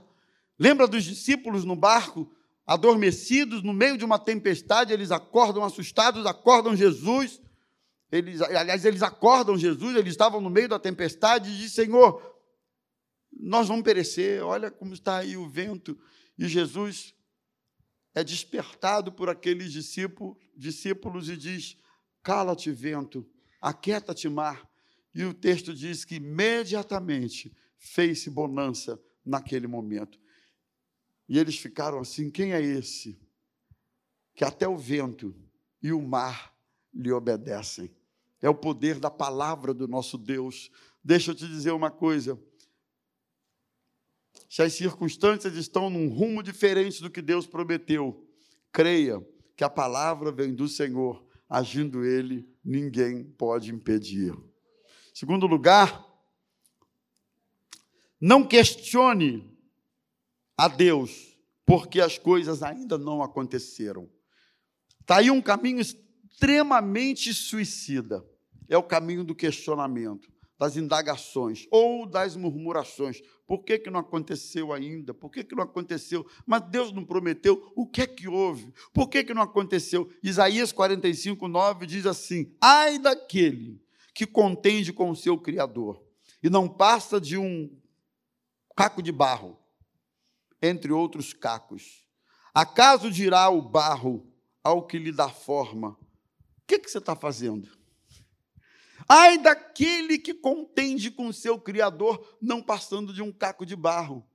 Lembra 0.58 0.88
dos 0.88 1.04
discípulos 1.04 1.66
no 1.66 1.76
barco, 1.76 2.32
adormecidos 2.66 3.62
no 3.62 3.74
meio 3.74 3.98
de 3.98 4.06
uma 4.06 4.18
tempestade, 4.18 4.94
eles 4.94 5.12
acordam 5.12 5.64
assustados, 5.64 6.26
acordam 6.26 6.76
Jesus. 6.76 7.42
Eles, 8.12 8.42
aliás, 8.42 8.86
eles 8.86 9.04
acordam 9.04 9.58
Jesus, 9.58 9.96
eles 9.96 10.12
estavam 10.12 10.40
no 10.40 10.50
meio 10.50 10.70
da 10.70 10.80
tempestade 10.80 11.50
e 11.50 11.58
dizem: 11.58 11.86
Senhor, 11.86 12.36
nós 13.32 13.68
vamos 13.68 13.84
perecer, 13.84 14.42
olha 14.44 14.72
como 14.72 14.94
está 14.94 15.18
aí 15.18 15.36
o 15.36 15.50
vento. 15.50 15.98
E 16.38 16.48
Jesus 16.48 17.14
é 18.14 18.24
despertado 18.24 19.12
por 19.12 19.30
aqueles 19.30 19.72
discípulos, 19.74 20.38
discípulos 20.56 21.30
e 21.30 21.36
diz: 21.36 21.78
Cala-te, 22.24 22.72
vento, 22.72 23.28
aquieta-te, 23.62 24.30
mar. 24.30 24.68
E 25.14 25.24
o 25.24 25.34
texto 25.34 25.74
diz 25.74 26.04
que 26.04 26.16
imediatamente 26.16 27.54
fez-se 27.86 28.30
bonança 28.30 29.02
naquele 29.26 29.68
momento. 29.68 30.20
E 31.30 31.40
eles 31.40 31.58
ficaram 31.58 32.00
assim: 32.00 32.30
quem 32.30 32.54
é 32.54 32.62
esse? 32.62 33.20
Que 34.36 34.44
até 34.44 34.68
o 34.68 34.78
vento 34.78 35.36
e 35.82 35.92
o 35.92 36.02
mar 36.02 36.54
lhe 36.94 37.12
obedecem. 37.12 37.96
É 38.42 38.50
o 38.50 38.56
poder 38.56 39.00
da 39.00 39.10
palavra 39.10 39.74
do 39.74 39.88
nosso 39.88 40.18
Deus. 40.18 40.70
Deixa 41.04 41.32
eu 41.32 41.36
te 41.36 41.48
dizer 41.48 41.72
uma 41.72 41.90
coisa 41.90 42.40
se 44.50 44.62
as 44.62 44.74
circunstâncias 44.74 45.56
estão 45.56 45.90
num 45.90 46.08
rumo 46.08 46.42
diferente 46.42 47.02
do 47.02 47.10
que 47.10 47.22
Deus 47.22 47.46
prometeu, 47.46 48.26
creia 48.72 49.22
que 49.56 49.64
a 49.64 49.70
palavra 49.70 50.32
vem 50.32 50.54
do 50.54 50.68
Senhor, 50.68 51.26
agindo 51.50 52.06
Ele, 52.06 52.48
ninguém 52.64 53.24
pode 53.24 53.74
impedir. 53.74 54.34
Segundo 55.14 55.48
lugar, 55.48 56.06
não 58.20 58.46
questione 58.46 59.50
a 60.58 60.68
Deus, 60.68 61.38
porque 61.66 62.00
as 62.00 62.18
coisas 62.18 62.64
ainda 62.64 62.98
não 62.98 63.22
aconteceram. 63.22 64.10
Está 65.02 65.18
aí 65.18 65.30
um 65.30 65.42
caminho 65.42 65.80
extremamente 65.80 67.34
suicida. 67.34 68.26
É 68.68 68.78
o 68.78 68.84
caminho 68.84 69.24
do 69.24 69.36
questionamento 69.36 70.34
das 70.58 70.78
indagações 70.78 71.68
ou 71.70 72.06
das 72.06 72.36
murmurações. 72.36 73.22
Por 73.46 73.64
que, 73.64 73.78
que 73.78 73.90
não 73.90 74.00
aconteceu 74.00 74.74
ainda? 74.74 75.14
Por 75.14 75.30
que, 75.30 75.44
que 75.44 75.56
não 75.56 75.64
aconteceu? 75.64 76.26
Mas 76.46 76.62
Deus 76.70 76.92
não 76.92 77.06
prometeu. 77.06 77.72
O 77.76 77.86
que 77.86 78.02
é 78.02 78.08
que 78.08 78.28
houve? 78.28 78.74
Por 78.94 79.10
que, 79.10 79.24
que 79.24 79.34
não 79.34 79.42
aconteceu? 79.42 80.10
Isaías 80.24 80.72
45, 80.72 81.48
9 81.48 81.86
diz 81.86 82.06
assim: 82.06 82.56
Ai 82.60 82.98
daquele 82.98 83.82
que 84.14 84.26
contende 84.26 84.94
com 84.94 85.10
o 85.10 85.16
seu 85.16 85.38
Criador 85.38 86.02
e 86.42 86.50
não 86.50 86.68
passa 86.68 87.20
de 87.20 87.38
um 87.38 87.70
caco 88.76 89.02
de 89.02 89.12
barro, 89.12 89.58
entre 90.62 90.92
outros 90.92 91.34
cacos. 91.34 92.06
Acaso 92.54 93.10
dirá 93.10 93.50
o 93.50 93.62
barro 93.62 94.32
ao 94.64 94.86
que 94.86 94.98
lhe 94.98 95.12
dá 95.12 95.30
forma: 95.30 95.90
O 95.90 95.98
que, 96.68 96.80
que 96.80 96.90
você 96.90 96.98
está 96.98 97.16
fazendo? 97.16 97.70
Ai 99.08 99.38
daquele 99.38 100.18
que 100.18 100.34
contende 100.34 101.12
com 101.12 101.32
seu 101.32 101.60
Criador, 101.60 102.38
não 102.42 102.62
passando 102.62 103.14
de 103.14 103.22
um 103.22 103.32
caco 103.32 103.66
de 103.66 103.76
barro. 103.76 104.28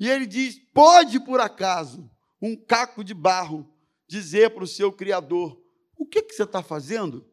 E 0.00 0.08
ele 0.08 0.26
diz: 0.26 0.58
pode 0.72 1.20
por 1.20 1.40
acaso 1.40 2.10
um 2.40 2.56
caco 2.56 3.04
de 3.04 3.14
barro 3.14 3.70
dizer 4.06 4.50
para 4.50 4.64
o 4.64 4.68
seu 4.68 4.92
Criador: 4.92 5.60
o 5.96 6.06
que, 6.06 6.22
que 6.22 6.34
você 6.34 6.44
está 6.44 6.62
fazendo? 6.62 7.28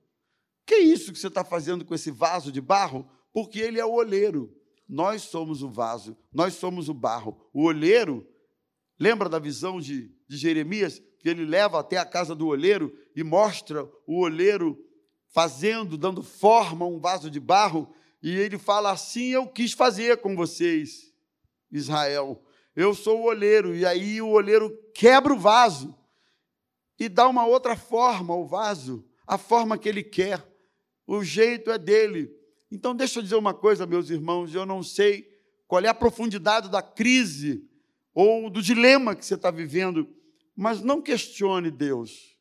Que 0.66 0.76
é 0.76 0.80
isso 0.80 1.12
que 1.12 1.20
você 1.20 1.28
está 1.28 1.44
fazendo 1.44 1.84
com 1.84 1.96
esse 1.96 2.12
vaso 2.12 2.52
de 2.52 2.62
barro? 2.62 3.10
Porque 3.34 3.60
ele 3.60 3.80
é 3.80 3.86
o 3.86 3.94
olheiro. 3.94 4.61
Nós 4.88 5.24
somos 5.24 5.64
o 5.64 5.70
vaso, 5.70 6.18
nós 6.34 6.56
somos 6.56 6.90
o 6.90 6.94
barro. 6.94 7.50
O 7.54 7.64
olheiro, 7.64 8.28
lembra 9.00 9.30
da 9.30 9.40
visão 9.40 9.80
de, 9.80 10.14
de 10.28 10.38
Jeremias? 10.38 11.02
Que 11.20 11.30
ele 11.30 11.46
leva 11.46 11.80
até 11.80 11.98
a 11.98 12.06
casa 12.06 12.36
do 12.36 12.48
olheiro 12.48 12.98
e 13.16 13.24
mostra 13.24 13.88
o 14.08 14.20
olheiro 14.20 14.78
fazendo, 15.28 15.98
dando 15.98 16.22
forma 16.22 16.86
a 16.86 16.88
um 16.88 17.00
vaso 17.00 17.30
de 17.30 17.40
barro, 17.40 17.94
e 18.22 18.36
ele 18.36 18.58
fala 18.58 18.92
assim: 18.92 19.30
Eu 19.30 19.48
quis 19.48 19.72
fazer 19.72 20.18
com 20.18 20.36
vocês, 20.36 21.14
Israel. 21.72 22.44
Eu 22.76 22.94
sou 22.94 23.22
o 23.22 23.26
olheiro, 23.26 23.76
e 23.76 23.86
aí 23.86 24.22
o 24.22 24.30
olheiro 24.30 24.72
quebra 24.94 25.34
o 25.34 25.40
vaso 25.40 25.98
e 27.02 27.10
dá 27.10 27.28
uma 27.28 27.48
outra 27.48 27.76
forma 27.76 28.32
ao 28.32 28.46
vaso, 28.46 29.04
a 29.26 29.36
forma 29.36 29.76
que 29.76 29.90
ele 29.90 30.04
quer. 30.04 30.48
O 31.08 31.24
jeito 31.24 31.72
é 31.72 31.78
dele. 31.80 32.30
Então, 32.72 32.96
deixa 32.96 33.20
eu 33.20 33.24
dizer 33.24 33.36
uma 33.36 33.54
coisa, 33.54 33.86
meus 33.86 34.10
irmãos, 34.10 34.56
eu 34.56 34.66
não 34.66 34.82
sei 34.82 35.30
qual 35.68 35.84
é 35.84 35.88
a 35.90 35.94
profundidade 35.94 36.70
da 36.70 36.82
crise 36.82 37.68
ou 38.14 38.50
do 38.50 38.62
dilema 38.62 39.16
que 39.16 39.26
você 39.26 39.36
está 39.36 39.52
vivendo, 39.52 40.08
mas 40.56 40.82
não 40.82 41.02
questione 41.02 41.70
Deus, 41.70 42.38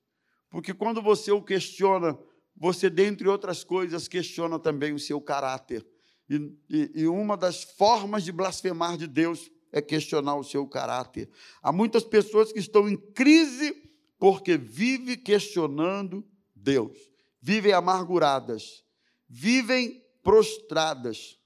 porque 0.49 0.73
quando 0.73 1.03
você 1.03 1.33
o 1.33 1.43
questiona, 1.43 2.19
você, 2.57 2.91
dentre 2.91 3.29
outras 3.29 3.65
coisas, 3.65 4.07
questiona 4.07 4.59
também 4.59 4.93
o 4.93 4.99
seu 4.99 5.21
caráter. 5.21 5.87
E, 6.29 6.53
e, 6.69 6.91
e, 7.03 7.07
uma 7.09 7.37
das 7.37 7.65
formas 7.65 8.23
de 8.23 8.31
blasfemar 8.31 8.97
de 8.97 9.07
Deus 9.07 9.51
é 9.73 9.81
questionar 9.81 10.37
o 10.37 10.45
seu 10.45 10.67
caráter. 10.67 11.29
Há 11.63 11.73
muitas 11.73 12.05
pessoas 12.05 12.53
que 12.53 12.59
estão 12.59 12.89
em 12.89 12.97
crise 12.97 13.75
porque 14.19 14.57
vivem 14.57 15.17
questionando 15.17 16.25
Deus, 16.55 16.99
vivem 17.41 17.73
amarguradas, 17.73 18.85
vivem 19.29 20.00
prostradas. 20.23 21.39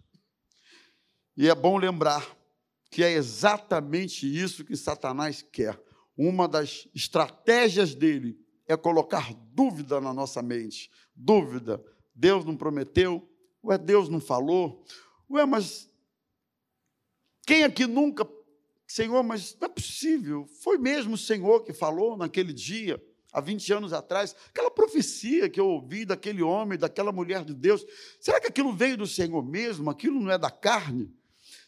E 1.36 1.48
é 1.48 1.54
bom 1.54 1.76
lembrar 1.76 2.36
que 2.90 3.02
é 3.02 3.12
exatamente 3.12 4.24
isso 4.24 4.64
que 4.64 4.76
Satanás 4.76 5.42
quer. 5.42 5.80
Uma 6.16 6.46
das 6.46 6.86
estratégias 6.94 7.94
dele 7.94 8.38
é 8.68 8.76
colocar 8.76 9.34
dúvida 9.52 10.00
na 10.00 10.12
nossa 10.12 10.40
mente. 10.40 10.90
Dúvida. 11.14 11.84
Deus 12.14 12.44
não 12.44 12.56
prometeu? 12.56 13.28
Ué, 13.64 13.76
Deus 13.76 14.08
não 14.08 14.20
falou? 14.20 14.84
Ué, 15.28 15.44
mas 15.44 15.90
quem 17.46 17.64
aqui 17.64 17.86
nunca, 17.86 18.28
Senhor, 18.86 19.22
mas 19.22 19.56
não 19.60 19.66
é 19.66 19.68
possível. 19.68 20.46
Foi 20.62 20.78
mesmo 20.78 21.14
o 21.14 21.18
Senhor 21.18 21.64
que 21.64 21.72
falou 21.72 22.16
naquele 22.16 22.52
dia, 22.52 23.02
há 23.34 23.40
20 23.40 23.72
anos 23.72 23.92
atrás, 23.92 24.34
aquela 24.48 24.70
profecia 24.70 25.50
que 25.50 25.58
eu 25.58 25.66
ouvi 25.66 26.04
daquele 26.04 26.40
homem, 26.40 26.78
daquela 26.78 27.10
mulher 27.10 27.44
de 27.44 27.52
Deus. 27.52 27.84
Será 28.20 28.40
que 28.40 28.46
aquilo 28.46 28.72
veio 28.72 28.96
do 28.96 29.06
Senhor 29.06 29.44
mesmo? 29.44 29.90
Aquilo 29.90 30.20
não 30.20 30.30
é 30.30 30.38
da 30.38 30.50
carne? 30.50 31.12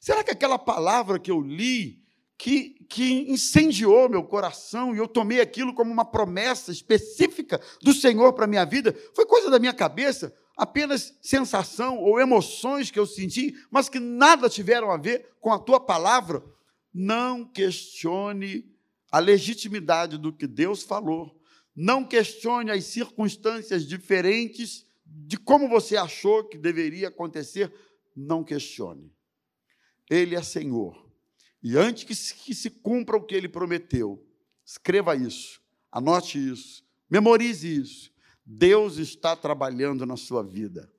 Será 0.01 0.23
que 0.23 0.31
aquela 0.31 0.59
palavra 0.59 1.19
que 1.19 1.31
eu 1.31 1.41
li, 1.41 2.01
que, 2.39 2.87
que 2.89 3.31
incendiou 3.31 4.09
meu 4.09 4.23
coração 4.23 4.95
e 4.95 4.99
eu 4.99 5.09
tomei 5.09 5.41
aquilo 5.41 5.75
como 5.75 5.93
uma 5.93 6.05
promessa 6.05 6.71
específica 6.71 7.61
do 7.83 7.93
Senhor 7.93 8.33
para 8.33 8.45
a 8.45 8.49
minha 8.49 8.65
vida. 8.65 8.95
Foi 9.15 9.27
coisa 9.27 9.51
da 9.51 9.59
minha 9.59 9.73
cabeça, 9.73 10.33
apenas 10.57 11.19
sensação 11.21 11.99
ou 11.99 12.21
emoções 12.21 12.91
que 12.91 12.99
eu 12.99 13.07
senti, 13.07 13.55
mas 13.71 13.89
que 13.89 13.99
nada 13.99 14.49
tiveram 14.49 14.91
a 14.91 14.97
ver 14.97 15.31
com 15.41 15.53
a 15.53 15.59
tua 15.59 15.81
palavra. 15.81 16.43
Não 16.95 17.45
questione 17.45 18.65
a 19.11 19.19
legitimidade 19.19 20.19
do 20.19 20.33
que 20.33 20.47
Deus 20.47 20.83
falou. 20.83 21.36
Não 21.77 22.03
questione 22.03 22.71
as 22.71 22.85
circunstâncias 22.85 23.87
diferentes 23.87 24.87
de 25.05 25.37
como 25.37 25.69
você 25.69 25.97
achou 25.97 26.43
que 26.45 26.57
deveria 26.57 27.09
acontecer. 27.09 27.71
Não 28.17 28.43
questione. 28.43 29.13
Ele 30.09 30.35
é 30.35 30.43
Senhor. 30.43 31.07
E 31.63 31.77
antes 31.77 32.05
que 32.05 32.15
se, 32.15 32.35
que 32.35 32.55
se 32.55 32.71
cumpra 32.71 33.17
o 33.17 33.23
que 33.23 33.35
ele 33.35 33.49
prometeu, 33.49 34.25
escreva 34.65 35.15
isso, 35.15 35.61
anote 35.93 36.39
isso, 36.39 36.85
memorize 37.11 37.67
isso. 37.67 38.13
Deus 38.45 38.97
está 38.97 39.35
trabalhando 39.35 40.07
na 40.07 40.17
sua 40.17 40.43
vida. 40.43 40.91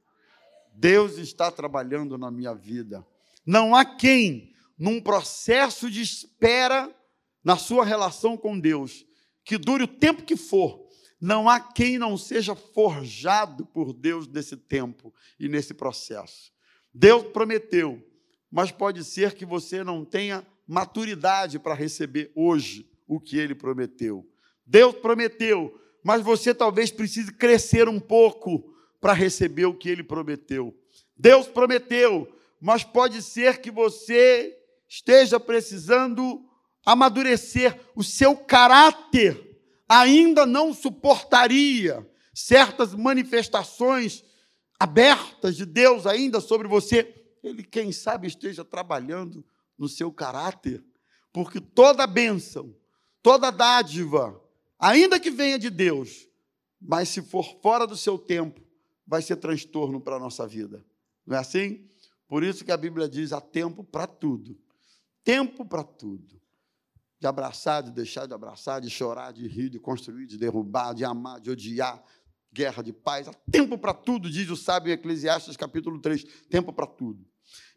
Deus 0.74 1.18
está 1.18 1.50
trabalhando 1.50 2.18
na 2.18 2.30
minha 2.30 2.54
vida. 2.54 3.06
Não 3.46 3.74
há 3.74 3.84
quem, 3.84 4.54
num 4.78 5.02
processo 5.02 5.90
de 5.90 6.02
espera 6.02 6.94
na 7.44 7.56
sua 7.56 7.86
relação 7.86 8.36
com 8.36 8.60
Deus, 8.60 9.07
que 9.48 9.58
dure 9.58 9.86
o 9.86 9.88
tempo 9.88 10.24
que 10.24 10.36
for, 10.36 10.86
não 11.22 11.48
há 11.48 11.58
quem 11.58 11.98
não 11.98 12.18
seja 12.18 12.54
forjado 12.54 13.66
por 13.66 13.94
Deus 13.94 14.28
nesse 14.28 14.58
tempo 14.58 15.14
e 15.40 15.48
nesse 15.48 15.74
processo. 15.74 16.52
Deus 16.94 17.24
prometeu, 17.28 18.06
mas 18.52 18.72
pode 18.72 19.06
ser 19.06 19.34
que 19.36 19.46
você 19.46 19.86
não 19.86 20.04
tenha 20.04 20.46
maturidade 20.68 21.58
para 21.58 21.74
receber 21.74 22.30
hoje 22.36 22.92
o 23.08 23.22
que 23.22 23.38
ele 23.38 23.56
prometeu. 23.56 24.30
Deus 24.66 24.94
prometeu, 24.96 25.80
mas 26.04 26.22
você 26.22 26.54
talvez 26.54 26.92
precise 26.92 27.32
crescer 27.32 27.88
um 27.88 28.02
pouco 28.02 28.76
para 29.00 29.14
receber 29.14 29.66
o 29.66 29.74
que 29.74 29.88
ele 29.88 30.04
prometeu. 30.04 30.78
Deus 31.16 31.48
prometeu, 31.48 32.30
mas 32.60 32.84
pode 32.84 33.22
ser 33.22 33.62
que 33.62 33.72
você 33.72 34.58
esteja 34.90 35.40
precisando 35.40 36.47
amadurecer 36.88 37.78
o 37.93 38.02
seu 38.02 38.34
caráter 38.34 39.60
ainda 39.89 40.45
não 40.45 40.73
suportaria 40.73 42.10
certas 42.34 42.95
manifestações 42.95 44.23
abertas 44.80 45.58
de 45.58 45.65
Deus 45.65 46.08
ainda 46.08 46.39
sobre 46.39 46.65
você, 46.65 47.13
ele, 47.43 47.62
quem 47.62 47.91
sabe, 47.91 48.28
esteja 48.28 48.63
trabalhando 48.63 49.45
no 49.78 49.89
seu 49.89 50.13
caráter, 50.13 50.82
porque 51.34 51.60
toda 51.60 52.08
bênção, 52.08 52.73
toda 53.21 53.52
dádiva, 53.52 54.41
ainda 54.80 55.19
que 55.19 55.30
venha 55.30 55.60
de 55.60 55.69
Deus, 55.69 56.26
mas 56.80 57.10
se 57.10 57.21
for 57.21 57.60
fora 57.62 57.86
do 57.86 57.97
seu 57.97 58.17
tempo, 58.17 58.62
vai 59.06 59.21
ser 59.21 59.36
transtorno 59.36 60.00
para 60.00 60.15
a 60.15 60.19
nossa 60.19 60.47
vida. 60.47 60.86
Não 61.26 61.36
é 61.36 61.39
assim? 61.41 61.86
Por 62.30 62.45
isso 62.45 62.63
que 62.63 62.71
a 62.71 62.78
Bíblia 62.78 63.10
diz: 63.10 63.34
há 63.34 63.41
tempo 63.41 63.84
para 63.84 64.08
tudo. 64.08 64.58
Tempo 65.23 65.65
para 65.65 65.84
tudo 65.84 66.38
de 67.19 67.27
abraçar, 67.27 67.82
de 67.82 67.91
deixar 67.91 68.27
de 68.27 68.34
abraçar, 68.34 68.80
de 68.80 68.89
chorar, 68.89 69.32
de 69.34 69.47
rir, 69.47 69.69
de 69.69 69.80
construir, 69.80 70.27
de 70.27 70.38
derrubar, 70.38 70.93
de 70.93 71.03
amar, 71.03 71.39
de 71.39 71.49
odiar, 71.49 72.03
guerra 72.53 72.82
de 72.82 72.93
paz, 72.93 73.27
há 73.27 73.34
tempo 73.51 73.77
para 73.77 73.93
tudo, 73.93 74.30
diz 74.30 74.49
o 74.49 74.56
sábio 74.56 74.89
em 74.89 74.93
Eclesiastes 74.93 75.58
capítulo 75.58 75.99
3, 75.99 76.23
tempo 76.49 76.73
para 76.73 76.88
tudo. 76.88 77.25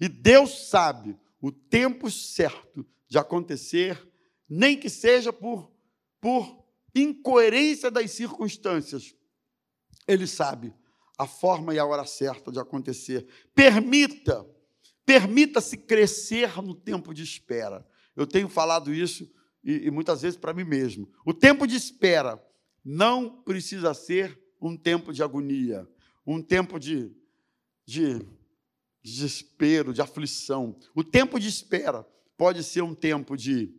E 0.01 0.09
Deus 0.09 0.69
sabe 0.69 1.19
o 1.41 1.51
tempo 1.51 2.11
certo 2.11 2.87
de 3.09 3.19
acontecer, 3.19 4.01
nem 4.49 4.79
que 4.79 4.89
seja 4.89 5.33
por, 5.33 5.71
por 6.21 6.65
incoerência 6.95 7.91
das 7.91 8.11
circunstâncias. 8.11 9.15
Ele 10.07 10.27
sabe 10.27 10.75
a 11.19 11.27
forma 11.27 11.75
e 11.75 11.79
a 11.79 11.85
hora 11.85 12.07
certa 12.07 12.51
de 12.51 12.59
acontecer. 12.59 13.27
Permita, 13.55 14.47
permita-se 15.05 15.77
crescer 15.77 16.63
no 16.63 16.75
tempo 16.75 17.13
de 17.13 17.23
espera. 17.23 17.87
Eu 18.17 18.27
tenho 18.27 18.49
falado 18.49 18.93
isso 18.93 19.31
e, 19.63 19.87
e 19.87 19.91
muitas 19.91 20.23
vezes 20.23 20.39
para 20.39 20.53
mim 20.53 20.65
mesmo. 20.65 21.09
O 21.25 21.33
tempo 21.33 21.67
de 21.67 21.77
espera 21.77 22.43
não 22.85 23.43
precisa 23.43 23.95
ser 23.95 24.39
um 24.61 24.77
tempo 24.77 25.13
de 25.13 25.23
agonia, 25.23 25.89
um 26.27 26.43
tempo 26.43 26.79
de, 26.79 27.15
de 27.87 28.21
desespero, 29.03 29.93
de 29.93 30.03
aflição. 30.03 30.79
O 30.95 31.03
tempo 31.03 31.39
de 31.39 31.49
espera 31.49 32.07
pode 32.37 32.63
ser 32.63 32.83
um 32.83 32.95
tempo 32.95 33.37
de, 33.37 33.75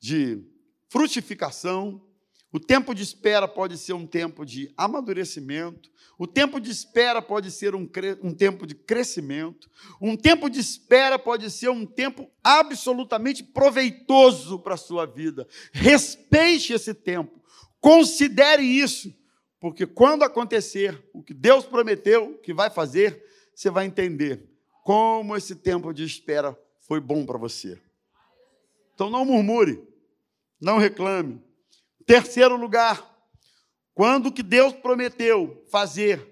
de 0.00 0.44
frutificação, 0.88 2.07
o 2.50 2.58
tempo 2.58 2.94
de 2.94 3.02
espera 3.02 3.46
pode 3.46 3.76
ser 3.76 3.92
um 3.92 4.06
tempo 4.06 4.44
de 4.44 4.72
amadurecimento, 4.76 5.90
o 6.18 6.26
tempo 6.26 6.58
de 6.58 6.70
espera 6.70 7.20
pode 7.20 7.50
ser 7.50 7.74
um, 7.74 7.88
um, 8.22 8.34
tempo 8.34 8.66
de 8.66 8.74
crescimento, 8.74 9.70
um 10.00 10.16
tempo 10.16 10.48
de 10.48 10.58
espera 10.58 11.18
pode 11.18 11.50
ser 11.50 11.68
um 11.68 11.84
tempo 11.84 12.30
absolutamente 12.42 13.44
proveitoso 13.44 14.58
para 14.58 14.74
a 14.74 14.78
sua 14.78 15.04
vida. 15.04 15.46
Respeite 15.72 16.72
esse 16.72 16.94
tempo, 16.94 17.40
considere 17.80 18.62
isso, 18.62 19.14
porque 19.60 19.86
quando 19.86 20.22
acontecer 20.22 21.06
o 21.12 21.22
que 21.22 21.34
Deus 21.34 21.66
prometeu 21.66 22.38
que 22.38 22.54
vai 22.54 22.70
fazer, 22.70 23.22
você 23.54 23.70
vai 23.70 23.84
entender 23.84 24.48
como 24.84 25.36
esse 25.36 25.54
tempo 25.54 25.92
de 25.92 26.02
espera 26.02 26.58
foi 26.80 26.98
bom 26.98 27.26
para 27.26 27.36
você. 27.36 27.78
Então 28.94 29.10
não 29.10 29.24
murmure, 29.24 29.86
não 30.58 30.78
reclame 30.78 31.46
Terceiro 32.08 32.56
lugar, 32.56 33.06
quando 33.92 34.28
o 34.28 34.32
que 34.32 34.42
Deus 34.42 34.72
prometeu 34.72 35.62
fazer 35.70 36.26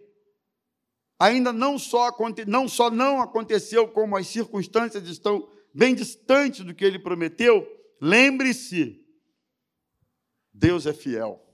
ainda 1.19 1.53
não 1.53 1.79
só, 1.79 2.11
não 2.47 2.67
só 2.67 2.91
não 2.91 3.21
aconteceu, 3.21 3.87
como 3.87 4.17
as 4.17 4.27
circunstâncias 4.27 5.07
estão 5.07 5.47
bem 5.75 5.95
distantes 5.95 6.65
do 6.65 6.75
que 6.75 6.83
ele 6.83 6.99
prometeu, 6.99 7.69
lembre-se, 8.01 9.05
Deus 10.51 10.87
é 10.87 10.95
fiel. 10.95 11.47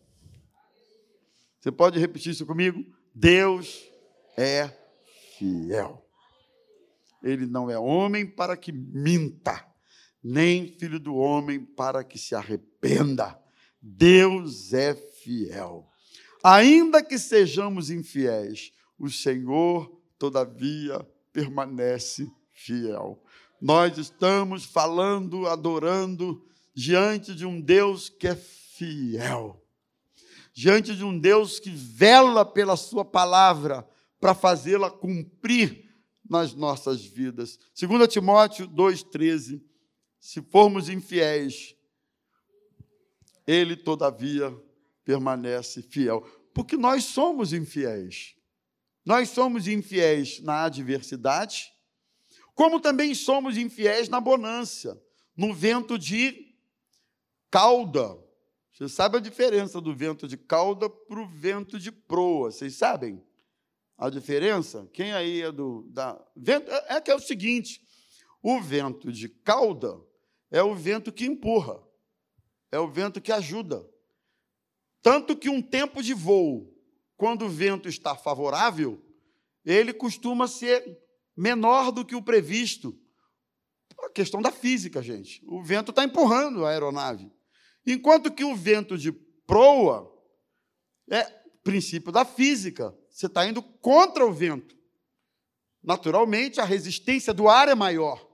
Você 1.59 1.73
pode 1.73 1.99
repetir 1.99 2.31
isso 2.31 2.47
comigo? 2.47 2.81
Deus 3.13 3.83
é 4.37 4.69
fiel. 5.37 6.07
Ele 7.25 7.45
não 7.45 7.69
é 7.69 7.77
homem 7.77 8.25
para 8.25 8.57
que 8.57 8.71
minta, 8.71 9.69
nem 10.23 10.69
filho 10.79 11.01
do 11.01 11.17
homem 11.17 11.65
para 11.65 12.05
que 12.05 12.17
se 12.17 12.37
arrependa. 12.37 13.42
Deus 13.83 14.73
é 14.73 14.95
fiel. 14.95 15.89
Ainda 16.45 17.03
que 17.03 17.19
sejamos 17.19 17.91
infiéis, 17.91 18.73
o 18.99 19.11
Senhor, 19.11 20.01
todavia, 20.19 21.05
permanece 21.33 22.31
fiel. 22.53 23.21
Nós 23.61 23.99
estamos 23.99 24.65
falando, 24.65 25.49
adorando 25.49 26.45
diante 26.75 27.35
de 27.35 27.45
um 27.45 27.61
Deus 27.61 28.09
que 28.09 28.29
é 28.29 28.37
fiel, 28.37 29.61
diante 30.55 30.95
de 30.95 31.05
um 31.05 31.19
Deus 31.19 31.59
que 31.59 31.71
vela 31.71 32.45
pela 32.45 32.77
Sua 32.77 33.05
palavra 33.05 33.87
para 34.21 34.35
fazê-la 34.35 34.91
cumprir 34.91 35.91
nas 36.29 36.55
nossas 36.55 37.05
vidas. 37.05 37.59
2 37.79 38.09
Timóteo 38.09 38.69
2,13: 38.69 39.61
Se 40.21 40.41
formos 40.43 40.89
infiéis, 40.89 41.75
ele, 43.47 43.77
todavia, 43.77 44.55
permanece 45.05 45.83
fiel. 45.83 46.23
Porque 46.55 46.77
nós 46.77 47.05
somos 47.05 47.53
infiéis. 47.53 48.35
Nós 49.05 49.31
somos 49.31 49.67
infiéis 49.67 50.41
na 50.41 50.65
adversidade, 50.65 51.73
como 52.55 52.81
também 52.81 53.15
somos 53.15 53.57
infiéis 53.57 54.09
na 54.09 54.21
bonança, 54.21 55.03
no 55.37 55.53
vento 55.53 55.99
de 55.99 56.55
cauda. 57.51 58.17
Você 58.73 58.89
sabe 58.89 59.17
a 59.17 59.21
diferença 59.21 59.81
do 59.81 59.95
vento 59.95 60.29
de 60.29 60.37
cauda 60.37 60.89
para 60.89 61.21
o 61.21 61.27
vento 61.29 61.79
de 61.79 61.91
proa? 61.91 62.53
Vocês 62.53 62.77
sabem 62.77 63.23
a 63.99 64.09
diferença? 64.09 64.89
Quem 64.93 65.13
aí 65.13 65.43
é 65.43 65.51
do. 65.51 65.89
Da, 65.91 66.23
vento, 66.37 66.71
é, 66.71 66.97
é 66.97 67.01
que 67.01 67.11
é 67.11 67.15
o 67.15 67.21
seguinte: 67.21 67.83
o 68.43 68.61
vento 68.61 69.11
de 69.11 69.29
cauda 69.29 70.01
é 70.51 70.63
o 70.63 70.75
vento 70.75 71.11
que 71.11 71.27
empurra 71.27 71.83
é 72.73 72.79
o 72.79 72.89
vento 72.89 73.21
que 73.21 73.31
ajuda. 73.31 73.87
Tanto 75.03 75.37
que 75.37 75.51
um 75.51 75.61
tempo 75.61 76.03
de 76.03 76.15
voo, 76.15 76.75
quando 77.17 77.45
o 77.45 77.49
vento 77.49 77.89
está 77.89 78.17
favorável, 78.17 79.01
ele 79.65 79.93
costuma 79.93 80.49
ser 80.49 80.99
menor 81.37 81.93
do 81.93 82.05
que 82.05 82.17
o 82.17 82.23
previsto. 82.23 82.99
A 84.03 84.09
questão 84.09 84.41
da 84.41 84.51
física, 84.51 85.03
gente. 85.03 85.45
O 85.47 85.63
vento 85.63 85.91
está 85.91 86.03
empurrando 86.03 86.65
a 86.65 86.71
aeronave. 86.71 87.31
Enquanto 87.87 88.33
que 88.33 88.43
o 88.43 88.57
vento 88.57 88.97
de 88.97 89.13
proa 89.13 90.11
é 91.11 91.25
princípio 91.63 92.11
da 92.11 92.25
física. 92.25 92.97
Você 93.11 93.27
está 93.27 93.47
indo 93.47 93.63
contra 93.63 94.25
o 94.27 94.33
vento. 94.33 94.75
Naturalmente, 95.83 96.61
a 96.61 96.65
resistência 96.65 97.35
do 97.35 97.49
ar 97.49 97.69
é 97.69 97.75
maior. 97.75 98.27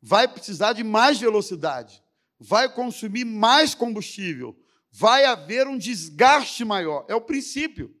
Vai 0.00 0.26
precisar 0.26 0.72
de 0.72 0.82
mais 0.82 1.20
velocidade 1.20 2.02
vai 2.42 2.68
consumir 2.68 3.24
mais 3.24 3.74
combustível, 3.74 4.58
vai 4.90 5.24
haver 5.24 5.68
um 5.68 5.78
desgaste 5.78 6.64
maior. 6.64 7.06
É 7.08 7.14
o 7.14 7.20
princípio, 7.20 7.94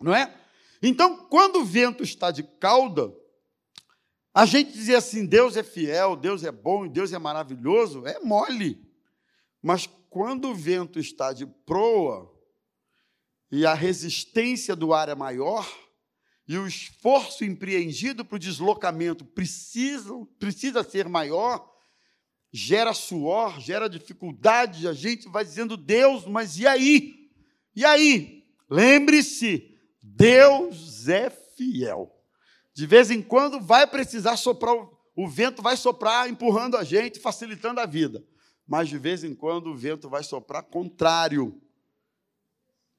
não 0.00 0.14
é? 0.14 0.32
Então, 0.80 1.26
quando 1.28 1.56
o 1.56 1.64
vento 1.64 2.04
está 2.04 2.30
de 2.30 2.44
cauda, 2.44 3.12
a 4.32 4.46
gente 4.46 4.72
dizia 4.72 4.98
assim: 4.98 5.26
Deus 5.26 5.56
é 5.56 5.64
fiel, 5.64 6.14
Deus 6.14 6.44
é 6.44 6.52
bom, 6.52 6.86
Deus 6.86 7.12
é 7.12 7.18
maravilhoso, 7.18 8.06
é 8.06 8.20
mole. 8.20 8.88
Mas 9.60 9.88
quando 10.08 10.50
o 10.50 10.54
vento 10.54 11.00
está 11.00 11.32
de 11.32 11.44
proa 11.44 12.32
e 13.50 13.66
a 13.66 13.74
resistência 13.74 14.76
do 14.76 14.94
ar 14.94 15.08
é 15.08 15.16
maior, 15.16 15.68
e 16.46 16.56
o 16.56 16.66
esforço 16.66 17.44
empreendido 17.44 18.24
para 18.24 18.36
o 18.36 18.38
deslocamento 18.38 19.24
precisa, 19.24 20.14
precisa 20.38 20.84
ser 20.84 21.08
maior, 21.08 21.68
gera 22.52 22.94
suor, 22.94 23.60
gera 23.60 23.88
dificuldade, 23.88 24.88
a 24.88 24.92
gente 24.92 25.28
vai 25.28 25.44
dizendo, 25.44 25.76
Deus, 25.76 26.26
mas 26.26 26.58
e 26.58 26.66
aí? 26.66 27.30
E 27.74 27.84
aí? 27.84 28.44
Lembre-se, 28.68 29.76
Deus 30.02 31.08
é 31.08 31.30
fiel. 31.30 32.14
De 32.74 32.86
vez 32.86 33.10
em 33.10 33.22
quando 33.22 33.60
vai 33.60 33.86
precisar 33.86 34.36
soprar, 34.36 34.74
o 35.16 35.28
vento 35.28 35.60
vai 35.62 35.76
soprar 35.76 36.28
empurrando 36.28 36.76
a 36.76 36.84
gente, 36.84 37.18
facilitando 37.18 37.80
a 37.80 37.86
vida. 37.86 38.24
Mas 38.66 38.88
de 38.88 38.98
vez 38.98 39.24
em 39.24 39.34
quando 39.34 39.70
o 39.70 39.76
vento 39.76 40.08
vai 40.08 40.22
soprar 40.22 40.62
contrário, 40.62 41.60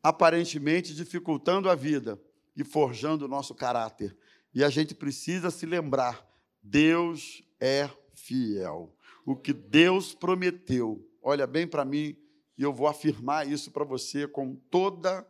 aparentemente 0.01 0.93
dificultando 0.93 1.69
a 1.69 1.75
vida 1.75 2.19
e 2.55 2.63
forjando 2.63 3.25
o 3.25 3.27
nosso 3.27 3.53
caráter. 3.53 4.17
E 4.53 4.63
a 4.63 4.69
gente 4.69 4.95
precisa 4.95 5.51
se 5.51 5.65
lembrar: 5.65 6.27
Deus 6.61 7.43
é 7.59 7.89
fiel. 8.15 8.95
O 9.29 9.35
que 9.35 9.53
Deus 9.53 10.15
prometeu, 10.15 11.07
olha 11.21 11.45
bem 11.45 11.67
para 11.67 11.85
mim, 11.85 12.15
e 12.57 12.63
eu 12.63 12.73
vou 12.73 12.87
afirmar 12.87 13.47
isso 13.47 13.69
para 13.69 13.83
você 13.83 14.27
com 14.27 14.55
toda 14.55 15.23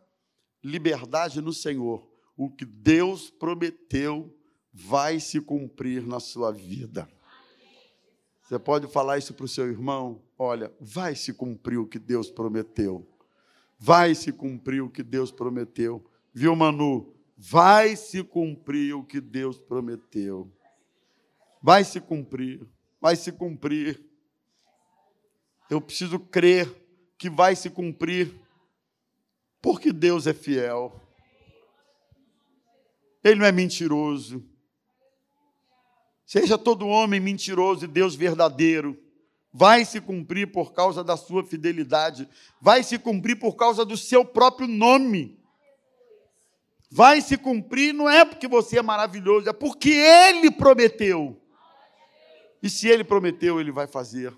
liberdade 0.64 1.40
no 1.42 1.52
Senhor. 1.52 2.08
O 2.36 2.48
que 2.48 2.64
Deus 2.64 3.30
prometeu 3.30 4.34
vai 4.72 5.20
se 5.20 5.40
cumprir 5.40 6.06
na 6.06 6.18
sua 6.18 6.50
vida. 6.50 7.06
Você 8.42 8.58
pode 8.58 8.86
falar 8.86 9.18
isso 9.18 9.34
para 9.34 9.44
o 9.44 9.48
seu 9.48 9.68
irmão? 9.68 10.22
Olha, 10.38 10.72
vai 10.80 11.14
se 11.14 11.34
cumprir 11.34 11.76
o 11.76 11.86
que 11.86 11.98
Deus 11.98 12.30
prometeu. 12.30 13.06
Vai 13.78 14.14
se 14.14 14.32
cumprir 14.32 14.80
o 14.80 14.88
que 14.88 15.02
Deus 15.02 15.30
prometeu. 15.30 16.02
Viu, 16.32 16.56
Manu? 16.56 17.14
vai 17.42 17.96
se 17.96 18.22
cumprir 18.22 18.94
o 18.94 19.02
que 19.02 19.18
Deus 19.18 19.58
prometeu. 19.58 20.52
Vai 21.62 21.84
se 21.84 21.98
cumprir, 21.98 22.60
vai 23.00 23.16
se 23.16 23.32
cumprir. 23.32 24.04
Eu 25.68 25.80
preciso 25.80 26.18
crer 26.18 26.68
que 27.16 27.30
vai 27.30 27.54
se 27.54 27.70
cumprir, 27.70 28.34
porque 29.60 29.92
Deus 29.92 30.26
é 30.26 30.34
fiel. 30.34 31.00
Ele 33.22 33.36
não 33.36 33.46
é 33.46 33.52
mentiroso. 33.52 34.44
Seja 36.26 36.56
todo 36.56 36.86
homem 36.86 37.20
mentiroso 37.20 37.84
e 37.84 37.88
Deus 37.88 38.14
verdadeiro. 38.14 38.98
Vai 39.52 39.84
se 39.84 40.00
cumprir 40.00 40.52
por 40.52 40.72
causa 40.72 41.02
da 41.02 41.16
sua 41.16 41.44
fidelidade. 41.44 42.28
Vai 42.60 42.82
se 42.82 42.98
cumprir 42.98 43.36
por 43.36 43.56
causa 43.56 43.84
do 43.84 43.96
seu 43.96 44.24
próprio 44.24 44.68
nome 44.68 45.40
vai 46.90 47.20
se 47.20 47.36
cumprir, 47.36 47.94
não 47.94 48.10
é 48.10 48.24
porque 48.24 48.48
você 48.48 48.78
é 48.78 48.82
maravilhoso, 48.82 49.48
é 49.48 49.52
porque 49.52 49.90
Ele 49.90 50.50
prometeu. 50.50 51.39
E 52.62 52.68
se 52.68 52.88
Ele 52.88 53.04
prometeu, 53.04 53.60
Ele 53.60 53.72
vai 53.72 53.86
fazer. 53.86 54.36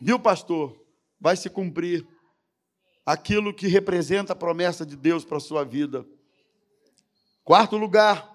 Viu, 0.00 0.18
pastor? 0.18 0.80
Vai 1.20 1.36
se 1.36 1.48
cumprir 1.48 2.06
aquilo 3.06 3.54
que 3.54 3.66
representa 3.66 4.32
a 4.32 4.36
promessa 4.36 4.84
de 4.84 4.96
Deus 4.96 5.24
para 5.24 5.36
a 5.36 5.40
sua 5.40 5.64
vida. 5.64 6.06
Quarto 7.44 7.76
lugar, 7.76 8.32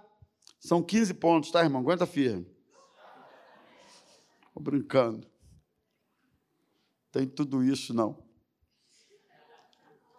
são 0.59 0.83
15 0.83 1.13
pontos, 1.15 1.51
tá, 1.51 1.63
irmão? 1.63 1.81
Aguenta 1.81 2.05
firme. 2.05 2.47
Estou 4.47 4.61
brincando. 4.61 5.27
Tem 7.11 7.27
tudo 7.27 7.63
isso, 7.63 7.93
não. 7.93 8.23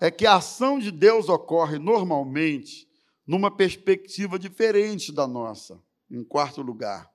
É 0.00 0.10
que 0.10 0.26
a 0.26 0.36
ação 0.36 0.78
de 0.78 0.90
Deus 0.90 1.28
ocorre 1.28 1.78
normalmente 1.78 2.88
numa 3.26 3.54
perspectiva 3.54 4.38
diferente 4.38 5.12
da 5.12 5.26
nossa, 5.26 5.82
em 6.10 6.24
quarto 6.24 6.62
lugar. 6.62 7.10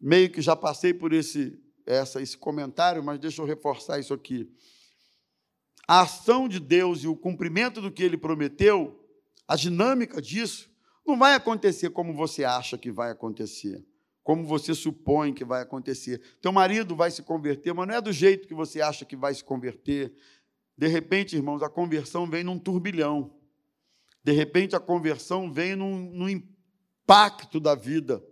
Meio 0.00 0.30
que 0.30 0.42
já 0.42 0.54
passei 0.54 0.92
por 0.92 1.12
esse, 1.12 1.58
essa, 1.86 2.20
esse 2.20 2.36
comentário, 2.36 3.02
mas 3.02 3.18
deixa 3.18 3.40
eu 3.40 3.46
reforçar 3.46 3.98
isso 3.98 4.12
aqui. 4.12 4.50
A 5.86 6.02
ação 6.02 6.48
de 6.48 6.58
Deus 6.58 7.04
e 7.04 7.08
o 7.08 7.16
cumprimento 7.16 7.80
do 7.80 7.92
que 7.92 8.02
ele 8.02 8.16
prometeu, 8.16 8.98
a 9.46 9.54
dinâmica 9.54 10.20
disso, 10.20 10.70
não 11.06 11.18
vai 11.18 11.34
acontecer 11.34 11.90
como 11.90 12.14
você 12.14 12.44
acha 12.44 12.78
que 12.78 12.90
vai 12.90 13.10
acontecer, 13.10 13.84
como 14.22 14.44
você 14.44 14.74
supõe 14.74 15.34
que 15.34 15.44
vai 15.44 15.62
acontecer. 15.62 16.20
Teu 16.40 16.50
marido 16.50 16.96
vai 16.96 17.10
se 17.10 17.22
converter, 17.22 17.74
mas 17.74 17.86
não 17.86 17.94
é 17.94 18.00
do 18.00 18.12
jeito 18.12 18.48
que 18.48 18.54
você 18.54 18.80
acha 18.80 19.04
que 19.04 19.14
vai 19.14 19.34
se 19.34 19.44
converter. 19.44 20.14
De 20.76 20.86
repente, 20.86 21.36
irmãos, 21.36 21.62
a 21.62 21.68
conversão 21.68 22.28
vem 22.28 22.42
num 22.42 22.58
turbilhão. 22.58 23.38
De 24.24 24.32
repente 24.32 24.74
a 24.74 24.80
conversão 24.80 25.52
vem 25.52 25.76
num, 25.76 25.98
num 26.10 26.28
impacto 26.30 27.60
da 27.60 27.74
vida. 27.74 28.24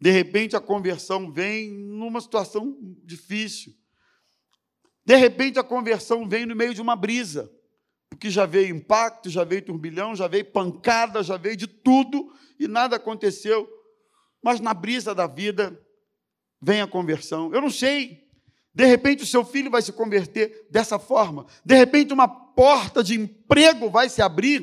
De 0.00 0.10
repente 0.10 0.56
a 0.56 0.60
conversão 0.60 1.30
vem 1.30 1.70
numa 1.70 2.20
situação 2.20 2.76
difícil. 3.04 3.74
De 5.04 5.14
repente 5.14 5.58
a 5.58 5.64
conversão 5.64 6.26
vem 6.26 6.46
no 6.46 6.56
meio 6.56 6.72
de 6.72 6.80
uma 6.80 6.96
brisa, 6.96 7.52
porque 8.08 8.30
já 8.30 8.46
veio 8.46 8.74
impacto, 8.74 9.28
já 9.28 9.44
veio 9.44 9.62
turbilhão, 9.62 10.16
já 10.16 10.26
veio 10.26 10.44
pancada, 10.46 11.22
já 11.22 11.36
veio 11.36 11.56
de 11.56 11.66
tudo 11.66 12.32
e 12.58 12.66
nada 12.66 12.96
aconteceu. 12.96 13.68
Mas 14.42 14.58
na 14.58 14.72
brisa 14.72 15.14
da 15.14 15.26
vida 15.26 15.78
vem 16.62 16.80
a 16.80 16.86
conversão. 16.86 17.52
Eu 17.52 17.60
não 17.60 17.70
sei. 17.70 18.26
De 18.74 18.86
repente 18.86 19.22
o 19.22 19.26
seu 19.26 19.44
filho 19.44 19.70
vai 19.70 19.82
se 19.82 19.92
converter 19.92 20.66
dessa 20.70 20.98
forma. 20.98 21.44
De 21.64 21.74
repente 21.74 22.14
uma 22.14 22.28
porta 22.28 23.02
de 23.04 23.14
emprego 23.18 23.90
vai 23.90 24.08
se 24.08 24.22
abrir 24.22 24.60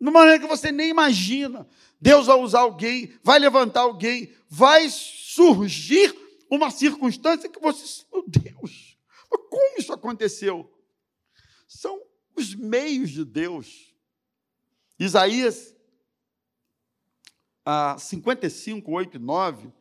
de 0.00 0.08
uma 0.08 0.18
maneira 0.18 0.40
que 0.40 0.48
você 0.48 0.72
nem 0.72 0.88
imagina. 0.88 1.66
Deus 2.02 2.26
vai 2.26 2.36
usar 2.36 2.62
alguém, 2.62 3.12
vai 3.22 3.38
levantar 3.38 3.82
alguém, 3.82 4.34
vai 4.48 4.90
surgir 4.90 6.12
uma 6.50 6.68
circunstância 6.68 7.48
que 7.48 7.60
você, 7.60 8.04
meu 8.12 8.24
Deus, 8.26 8.98
como 9.48 9.78
isso 9.78 9.92
aconteceu? 9.92 10.68
São 11.68 12.02
os 12.34 12.56
meios 12.56 13.10
de 13.10 13.24
Deus. 13.24 13.94
Isaías 14.98 15.76
ah, 17.64 17.96
55, 17.96 18.90
8 18.90 19.16
e 19.16 19.20
9. 19.20 19.72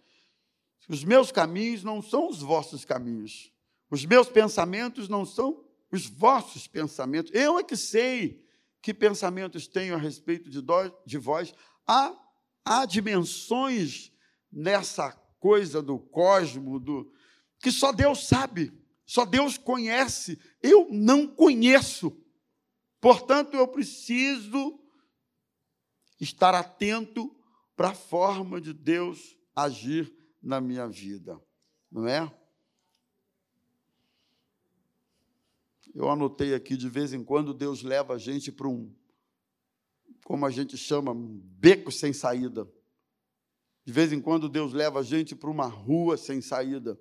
Os 0.88 1.04
meus 1.04 1.32
caminhos 1.32 1.84
não 1.84 2.04
são 2.04 2.30
os 2.30 2.40
vossos 2.40 2.86
caminhos, 2.86 3.52
os 3.90 4.06
meus 4.06 4.30
pensamentos 4.30 5.10
não 5.10 5.26
são 5.26 5.66
os 5.92 6.06
vossos 6.06 6.68
pensamentos. 6.68 7.32
Eu 7.34 7.58
é 7.58 7.64
que 7.64 7.76
sei 7.76 8.46
que 8.82 8.94
pensamentos 8.94 9.68
tenho 9.68 9.96
a 9.96 9.98
respeito 9.98 10.50
de, 10.50 10.62
de 11.06 11.18
vós. 11.18 11.54
Há, 11.94 12.18
há 12.64 12.86
dimensões 12.86 14.14
nessa 14.50 15.12
coisa 15.42 15.82
do 15.82 16.00
cosmo, 16.00 16.80
do, 16.80 17.12
que 17.60 17.70
só 17.70 17.92
Deus 17.92 18.26
sabe, 18.30 18.72
só 19.06 19.26
Deus 19.26 19.58
conhece. 19.58 20.40
Eu 20.64 20.88
não 20.90 21.28
conheço. 21.28 22.18
Portanto, 23.02 23.58
eu 23.58 23.68
preciso 23.68 24.80
estar 26.18 26.56
atento 26.56 27.36
para 27.76 27.90
a 27.90 27.96
forma 27.96 28.62
de 28.62 28.72
Deus 28.72 29.36
agir 29.54 30.16
na 30.42 30.62
minha 30.62 30.88
vida, 30.88 31.38
não 31.92 32.08
é? 32.08 32.34
Eu 35.94 36.10
anotei 36.10 36.54
aqui, 36.56 36.78
de 36.78 36.88
vez 36.88 37.12
em 37.12 37.22
quando, 37.22 37.54
Deus 37.54 37.84
leva 37.84 38.14
a 38.14 38.18
gente 38.18 38.50
para 38.50 38.70
um, 38.70 38.96
como 40.32 40.46
a 40.46 40.50
gente 40.50 40.78
chama, 40.78 41.14
beco 41.14 41.92
sem 41.92 42.14
saída. 42.14 42.66
De 43.84 43.92
vez 43.92 44.14
em 44.14 44.22
quando, 44.22 44.48
Deus 44.48 44.72
leva 44.72 45.02
a 45.02 45.04
gente 45.04 45.36
para 45.36 45.50
uma 45.50 45.66
rua 45.66 46.16
sem 46.16 46.40
saída, 46.40 46.98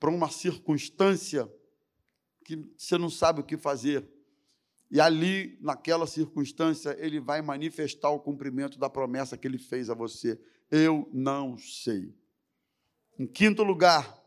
para 0.00 0.10
uma 0.10 0.28
circunstância 0.28 1.48
que 2.44 2.56
você 2.76 2.98
não 2.98 3.08
sabe 3.08 3.40
o 3.40 3.44
que 3.44 3.56
fazer. 3.56 4.04
E 4.90 5.00
ali, 5.00 5.56
naquela 5.60 6.08
circunstância, 6.08 6.96
ele 6.98 7.20
vai 7.20 7.40
manifestar 7.40 8.10
o 8.10 8.18
cumprimento 8.18 8.80
da 8.80 8.90
promessa 8.90 9.36
que 9.36 9.46
ele 9.46 9.58
fez 9.58 9.88
a 9.88 9.94
você. 9.94 10.36
Eu 10.68 11.08
não 11.12 11.56
sei. 11.56 12.12
Em 13.16 13.28
quinto 13.28 13.62
lugar, 13.62 14.20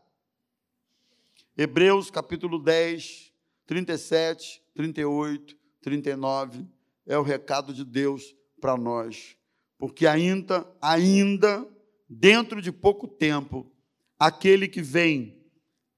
Hebreus 1.58 2.10
capítulo 2.10 2.58
10, 2.58 3.34
37, 3.66 4.62
38, 4.72 5.58
39 5.82 6.79
é 7.10 7.18
o 7.18 7.22
recado 7.22 7.74
de 7.74 7.84
Deus 7.84 8.36
para 8.60 8.76
nós. 8.76 9.36
Porque 9.76 10.06
ainda, 10.06 10.64
ainda, 10.80 11.66
dentro 12.08 12.62
de 12.62 12.70
pouco 12.70 13.08
tempo, 13.08 13.68
aquele 14.16 14.68
que 14.68 14.80
vem 14.80 15.44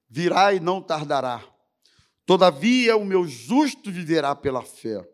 virá 0.09 0.55
e 0.55 0.59
não 0.59 0.81
tardará. 0.81 1.47
Todavia, 2.25 2.97
o 2.97 3.05
meu 3.05 3.27
justo 3.27 3.91
viverá 3.91 4.35
pela 4.35 4.63
fé. 4.63 5.07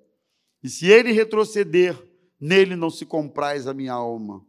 E 0.63 0.69
se 0.69 0.87
ele 0.87 1.11
retroceder, 1.11 2.01
nele 2.39 2.77
não 2.77 2.89
se 2.89 3.05
compraz 3.05 3.67
a 3.67 3.73
minha 3.73 3.93
alma. 3.93 4.45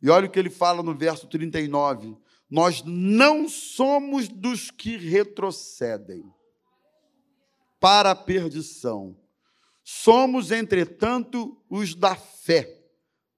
E 0.00 0.08
olha 0.08 0.28
o 0.28 0.30
que 0.30 0.38
ele 0.38 0.50
fala 0.50 0.84
no 0.84 0.94
verso 0.94 1.26
39. 1.26 2.16
Nós 2.48 2.84
não 2.84 3.48
somos 3.48 4.28
dos 4.28 4.70
que 4.70 4.96
retrocedem 4.96 6.22
para 7.80 8.12
a 8.12 8.14
perdição. 8.14 9.16
Somos, 9.84 10.50
entretanto, 10.50 11.56
os 11.68 11.94
da 11.94 12.14
fé, 12.14 12.82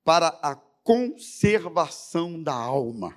para 0.04 0.28
a 0.42 0.54
conservação 0.54 2.42
da 2.42 2.52
alma. 2.52 3.16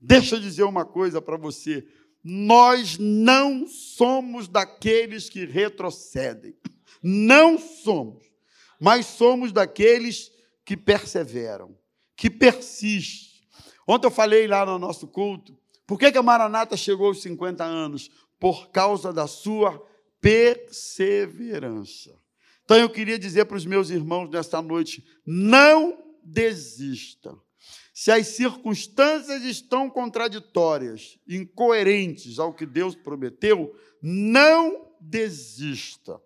Deixa 0.00 0.36
eu 0.36 0.40
dizer 0.40 0.64
uma 0.64 0.84
coisa 0.84 1.20
para 1.20 1.36
você. 1.36 1.86
Nós 2.24 2.98
não 2.98 3.66
somos 3.66 4.48
daqueles 4.48 5.28
que 5.28 5.44
retrocedem. 5.44 6.56
Não 7.02 7.58
somos. 7.58 8.24
Mas 8.80 9.06
somos 9.06 9.52
daqueles 9.52 10.32
que 10.64 10.76
perseveram, 10.76 11.76
que 12.16 12.30
persistem. 12.30 13.42
Ontem 13.86 14.06
eu 14.06 14.10
falei 14.10 14.46
lá 14.46 14.64
no 14.64 14.78
nosso 14.78 15.06
culto, 15.06 15.56
por 15.86 15.98
que, 15.98 16.10
que 16.10 16.18
a 16.18 16.22
Maranata 16.22 16.76
chegou 16.76 17.08
aos 17.08 17.20
50 17.22 17.64
anos? 17.64 18.10
Por 18.38 18.70
causa 18.70 19.12
da 19.12 19.26
sua 19.26 19.84
perseverança. 20.20 22.21
Então 22.64 22.76
eu 22.76 22.88
queria 22.88 23.18
dizer 23.18 23.44
para 23.46 23.56
os 23.56 23.66
meus 23.66 23.90
irmãos 23.90 24.30
nesta 24.30 24.60
noite: 24.62 25.04
não 25.26 25.98
desista. 26.22 27.36
Se 27.94 28.10
as 28.10 28.28
circunstâncias 28.28 29.42
estão 29.42 29.90
contraditórias, 29.90 31.18
incoerentes 31.28 32.38
ao 32.38 32.54
que 32.54 32.64
Deus 32.64 32.94
prometeu, 32.94 33.74
não 34.00 34.92
desista. 35.00 36.20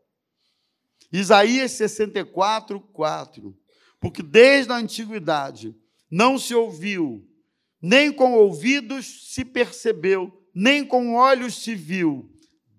Isaías 1.12 1.72
64, 1.72 2.80
4. 2.80 3.56
Porque 4.00 4.22
desde 4.22 4.72
a 4.72 4.76
antiguidade 4.76 5.74
não 6.10 6.38
se 6.38 6.54
ouviu, 6.54 7.26
nem 7.80 8.12
com 8.12 8.34
ouvidos 8.34 9.32
se 9.32 9.44
percebeu, 9.44 10.32
nem 10.54 10.84
com 10.84 11.14
olhos 11.14 11.62
se 11.62 11.74
viu, 11.74 12.30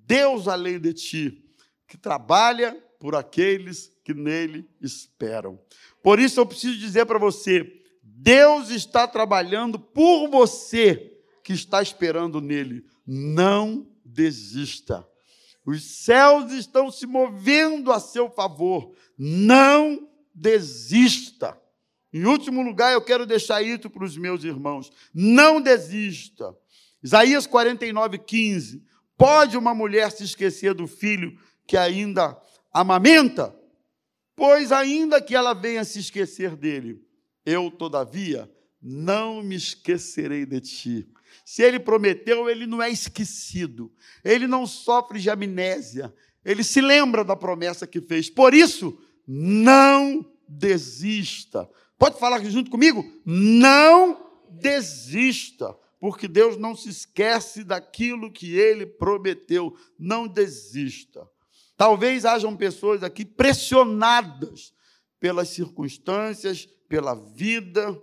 Deus 0.06 0.48
além 0.48 0.80
de 0.80 0.94
ti, 0.94 1.46
que 1.88 1.98
trabalha 1.98 2.82
por 3.00 3.16
aqueles 3.16 3.92
que 4.04 4.14
nele 4.14 4.68
esperam. 4.82 5.60
Por 6.02 6.20
isso 6.20 6.40
eu 6.40 6.46
preciso 6.46 6.78
dizer 6.78 7.06
para 7.06 7.20
você: 7.20 7.82
Deus 8.02 8.70
está 8.70 9.08
trabalhando 9.08 9.80
por 9.80 10.30
você 10.30 11.14
que 11.44 11.54
está 11.54 11.82
esperando 11.82 12.42
nele. 12.42 12.86
Não 13.06 13.88
desista. 14.04 15.08
Os 15.66 15.84
céus 15.84 16.52
estão 16.52 16.90
se 16.90 17.06
movendo 17.06 17.92
a 17.92 18.00
seu 18.00 18.30
favor. 18.30 18.94
Não 19.18 20.10
desista. 20.34 21.60
Em 22.14 22.26
último 22.26 22.62
lugar, 22.62 22.94
eu 22.94 23.02
quero 23.02 23.26
deixar 23.26 23.62
isso 23.62 23.90
para 23.90 24.06
os 24.06 24.18
meus 24.18 24.44
irmãos. 24.44 24.92
Não 25.14 25.60
desista. 25.60 26.56
Isaías 27.04 27.46
49, 27.46 28.18
15. 28.20 28.84
Pode 29.18 29.58
uma 29.58 29.74
mulher 29.74 30.12
se 30.12 30.24
esquecer 30.24 30.74
do 30.74 30.88
filho 30.88 31.38
que 31.68 31.76
ainda 31.76 32.40
amamenta? 32.72 33.56
Pois 34.36 34.72
ainda 34.72 35.22
que 35.22 35.36
ela 35.36 35.54
venha 35.54 35.84
se 35.84 36.00
esquecer 36.00 36.56
dele, 36.56 37.02
eu, 37.46 37.72
todavia, 37.72 38.52
não 38.82 39.42
me 39.42 39.56
esquecerei 39.56 40.46
de 40.46 40.62
ti. 40.62 41.08
Se 41.44 41.64
ele 41.64 41.80
prometeu, 41.80 42.50
ele 42.50 42.68
não 42.68 42.82
é 42.82 42.90
esquecido, 42.90 43.92
ele 44.24 44.48
não 44.48 44.68
sofre 44.68 45.20
de 45.20 45.30
amnésia, 45.30 46.14
ele 46.44 46.64
se 46.64 46.82
lembra 46.82 47.24
da 47.24 47.36
promessa 47.36 47.88
que 47.88 48.00
fez. 48.00 48.30
Por 48.30 48.54
isso, 48.54 48.98
não 49.26 50.26
desista. 50.48 51.70
Pode 51.98 52.20
falar 52.20 52.44
junto 52.46 52.70
comigo? 52.70 53.04
Não 53.26 54.26
desista, 54.50 55.76
porque 56.00 56.28
Deus 56.28 56.58
não 56.58 56.76
se 56.76 56.90
esquece 56.90 57.64
daquilo 57.64 58.32
que 58.32 58.56
ele 58.56 58.86
prometeu. 58.86 59.76
Não 59.98 60.28
desista. 60.28 61.28
Talvez 61.78 62.26
hajam 62.26 62.58
pessoas 62.58 63.04
aqui 63.04 63.24
pressionadas 63.24 64.74
pelas 65.20 65.50
circunstâncias, 65.50 66.66
pela 66.90 67.14
vida, 67.14 68.02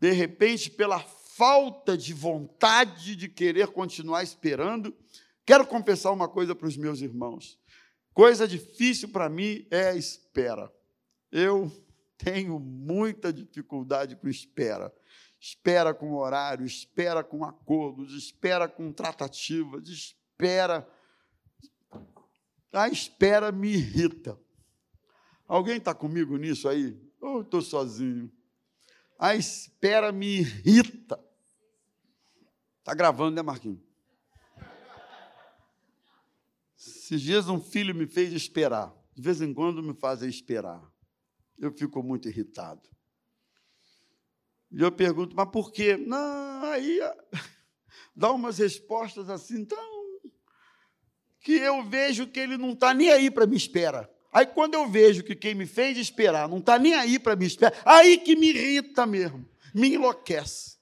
de 0.00 0.10
repente 0.12 0.70
pela 0.70 1.00
falta 1.00 1.96
de 1.96 2.14
vontade 2.14 3.14
de 3.14 3.28
querer 3.28 3.68
continuar 3.68 4.22
esperando. 4.22 4.96
Quero 5.44 5.66
confessar 5.66 6.10
uma 6.10 6.28
coisa 6.28 6.54
para 6.54 6.66
os 6.66 6.76
meus 6.76 7.00
irmãos. 7.00 7.58
Coisa 8.14 8.48
difícil 8.48 9.10
para 9.10 9.28
mim 9.28 9.66
é 9.70 9.90
a 9.90 9.94
espera. 9.94 10.72
Eu 11.30 11.70
tenho 12.16 12.58
muita 12.58 13.32
dificuldade 13.32 14.16
com 14.16 14.28
espera. 14.28 14.92
Espera 15.40 15.94
com 15.94 16.14
horário, 16.14 16.66
espera 16.66 17.22
com 17.22 17.44
acordos, 17.44 18.12
espera 18.14 18.66
com 18.66 18.92
tratativas, 18.92 19.88
espera. 19.88 20.88
A 22.72 22.88
espera 22.88 23.50
me 23.50 23.72
irrita. 23.72 24.38
Alguém 25.46 25.78
está 25.78 25.94
comigo 25.94 26.36
nisso 26.36 26.68
aí? 26.68 27.00
Ou 27.20 27.40
estou 27.40 27.62
sozinho? 27.62 28.30
A 29.18 29.34
espera 29.34 30.12
me 30.12 30.40
irrita. 30.40 31.18
Está 32.78 32.94
gravando, 32.94 33.36
né, 33.36 33.42
Marquinhos? 33.42 33.80
Esses 36.76 37.20
dias 37.22 37.48
um 37.48 37.60
filho 37.60 37.94
me 37.94 38.06
fez 38.06 38.32
esperar. 38.32 38.94
De 39.14 39.22
vez 39.22 39.40
em 39.40 39.52
quando 39.52 39.82
me 39.82 39.94
fazem 39.94 40.28
esperar. 40.28 40.80
Eu 41.58 41.72
fico 41.72 42.02
muito 42.02 42.28
irritado. 42.28 42.88
E 44.70 44.80
eu 44.80 44.92
pergunto, 44.92 45.34
mas 45.34 45.48
por 45.50 45.72
quê? 45.72 45.96
Não, 45.96 46.64
aí 46.66 47.00
dá 48.14 48.30
umas 48.30 48.58
respostas 48.58 49.28
assim 49.30 49.64
tão. 49.64 49.97
Que 51.48 51.54
eu 51.54 51.82
vejo 51.82 52.26
que 52.26 52.38
ele 52.38 52.58
não 52.58 52.72
está 52.72 52.92
nem 52.92 53.10
aí 53.10 53.30
para 53.30 53.46
me 53.46 53.56
esperar. 53.56 54.06
Aí 54.30 54.44
quando 54.44 54.74
eu 54.74 54.86
vejo 54.86 55.22
que 55.22 55.34
quem 55.34 55.54
me 55.54 55.64
fez 55.64 55.96
esperar 55.96 56.46
não 56.46 56.58
está 56.58 56.78
nem 56.78 56.92
aí 56.92 57.18
para 57.18 57.34
me 57.34 57.46
esperar, 57.46 57.72
aí 57.86 58.18
que 58.18 58.36
me 58.36 58.50
irrita 58.50 59.06
mesmo, 59.06 59.48
me 59.74 59.94
enlouquece. 59.94 60.76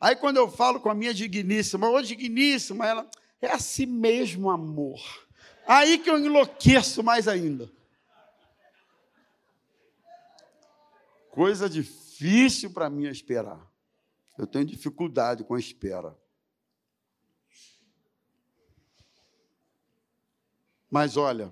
Aí 0.00 0.16
quando 0.16 0.38
eu 0.38 0.50
falo 0.50 0.80
com 0.80 0.90
a 0.90 0.94
minha 0.96 1.14
digníssima, 1.14 1.88
ô 1.88 2.02
digníssima, 2.02 2.84
ela, 2.84 3.10
é 3.40 3.52
assim 3.52 3.86
mesmo, 3.86 4.50
amor. 4.50 5.00
Aí 5.64 5.96
que 5.96 6.10
eu 6.10 6.18
enlouqueço 6.18 7.04
mais 7.04 7.28
ainda. 7.28 7.70
Coisa 11.30 11.70
difícil 11.70 12.72
para 12.72 12.90
mim 12.90 13.06
esperar. 13.06 13.64
Eu 14.36 14.48
tenho 14.48 14.64
dificuldade 14.64 15.44
com 15.44 15.54
a 15.54 15.60
espera. 15.60 16.20
Mas 20.92 21.16
olha, 21.16 21.50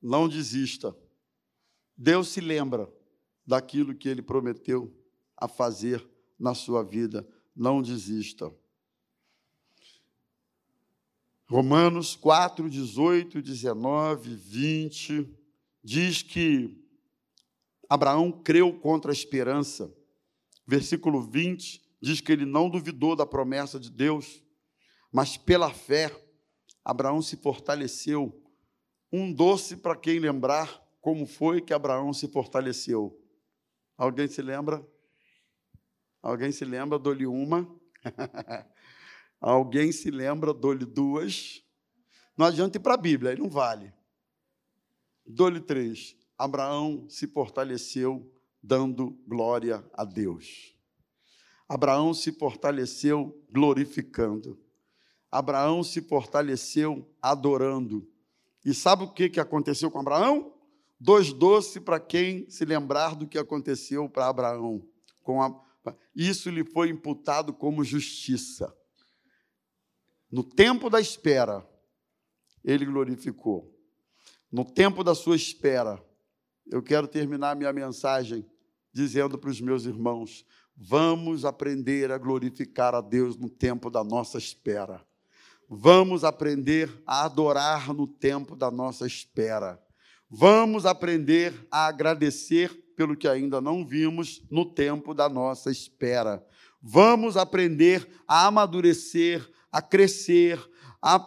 não 0.00 0.28
desista. 0.28 0.96
Deus 1.96 2.28
se 2.28 2.40
lembra 2.40 2.88
daquilo 3.44 3.96
que 3.96 4.08
ele 4.08 4.22
prometeu 4.22 4.96
a 5.36 5.48
fazer 5.48 6.08
na 6.38 6.54
sua 6.54 6.84
vida. 6.84 7.28
Não 7.54 7.82
desista. 7.82 8.48
Romanos 11.48 12.14
4, 12.14 12.70
18, 12.70 13.42
19, 13.42 14.36
20, 14.36 15.28
diz 15.82 16.22
que 16.22 16.80
Abraão 17.88 18.30
creu 18.30 18.72
contra 18.78 19.10
a 19.10 19.12
esperança. 19.12 19.92
Versículo 20.64 21.20
20 21.20 21.82
diz 22.00 22.20
que 22.20 22.30
ele 22.30 22.46
não 22.46 22.70
duvidou 22.70 23.16
da 23.16 23.26
promessa 23.26 23.80
de 23.80 23.90
Deus, 23.90 24.40
mas 25.10 25.36
pela 25.36 25.74
fé, 25.74 26.21
Abraão 26.84 27.22
se 27.22 27.36
fortaleceu. 27.36 28.40
Um 29.12 29.32
doce 29.32 29.76
para 29.76 29.96
quem 29.96 30.18
lembrar 30.18 30.82
como 31.00 31.26
foi 31.26 31.60
que 31.60 31.74
Abraão 31.74 32.12
se 32.12 32.28
fortaleceu. 32.28 33.18
Alguém 33.96 34.28
se 34.28 34.40
lembra? 34.40 34.86
Alguém 36.22 36.52
se 36.52 36.64
lembra? 36.64 36.98
Dou-lhe 36.98 37.26
uma. 37.26 37.68
Alguém 39.40 39.92
se 39.92 40.10
lembra? 40.10 40.54
Dou-lhe 40.54 40.86
duas. 40.86 41.62
Não 42.36 42.46
adianta 42.46 42.78
ir 42.78 42.80
para 42.80 42.94
a 42.94 42.98
Bíblia, 42.98 43.32
aí 43.32 43.38
não 43.38 43.50
vale. 43.50 43.92
Dou-lhe 45.26 45.60
três. 45.60 46.16
Abraão 46.38 47.08
se 47.08 47.26
fortaleceu 47.26 48.32
dando 48.62 49.10
glória 49.26 49.84
a 49.92 50.04
Deus. 50.04 50.76
Abraão 51.68 52.14
se 52.14 52.32
fortaleceu 52.32 53.44
glorificando. 53.50 54.58
Abraão 55.32 55.82
se 55.82 56.02
fortaleceu 56.02 57.10
adorando. 57.22 58.06
E 58.62 58.74
sabe 58.74 59.04
o 59.04 59.10
que, 59.10 59.30
que 59.30 59.40
aconteceu 59.40 59.90
com 59.90 59.98
Abraão? 59.98 60.52
Dois 61.00 61.32
doces 61.32 61.82
para 61.82 61.98
quem 61.98 62.48
se 62.50 62.66
lembrar 62.66 63.16
do 63.16 63.26
que 63.26 63.38
aconteceu 63.38 64.10
para 64.10 64.28
Abraão. 64.28 64.86
A... 65.26 65.94
Isso 66.14 66.50
lhe 66.50 66.62
foi 66.62 66.90
imputado 66.90 67.54
como 67.54 67.82
justiça. 67.82 68.76
No 70.30 70.44
tempo 70.44 70.90
da 70.90 71.00
espera, 71.00 71.66
ele 72.62 72.84
glorificou. 72.84 73.74
No 74.50 74.66
tempo 74.66 75.02
da 75.02 75.14
sua 75.14 75.34
espera, 75.34 75.98
eu 76.70 76.82
quero 76.82 77.08
terminar 77.08 77.56
minha 77.56 77.72
mensagem 77.72 78.46
dizendo 78.92 79.38
para 79.38 79.50
os 79.50 79.62
meus 79.62 79.86
irmãos: 79.86 80.44
Vamos 80.76 81.46
aprender 81.46 82.12
a 82.12 82.18
glorificar 82.18 82.94
a 82.94 83.00
Deus 83.00 83.36
no 83.36 83.48
tempo 83.48 83.90
da 83.90 84.04
nossa 84.04 84.36
espera. 84.36 85.04
Vamos 85.74 86.22
aprender 86.22 87.02
a 87.06 87.24
adorar 87.24 87.94
no 87.94 88.06
tempo 88.06 88.54
da 88.54 88.70
nossa 88.70 89.06
espera. 89.06 89.82
Vamos 90.28 90.84
aprender 90.84 91.66
a 91.70 91.86
agradecer 91.86 92.68
pelo 92.94 93.16
que 93.16 93.26
ainda 93.26 93.58
não 93.58 93.82
vimos 93.82 94.46
no 94.50 94.66
tempo 94.66 95.14
da 95.14 95.30
nossa 95.30 95.70
espera. 95.70 96.46
Vamos 96.82 97.38
aprender 97.38 98.06
a 98.28 98.48
amadurecer, 98.48 99.50
a 99.72 99.80
crescer, 99.80 100.62
a 101.00 101.18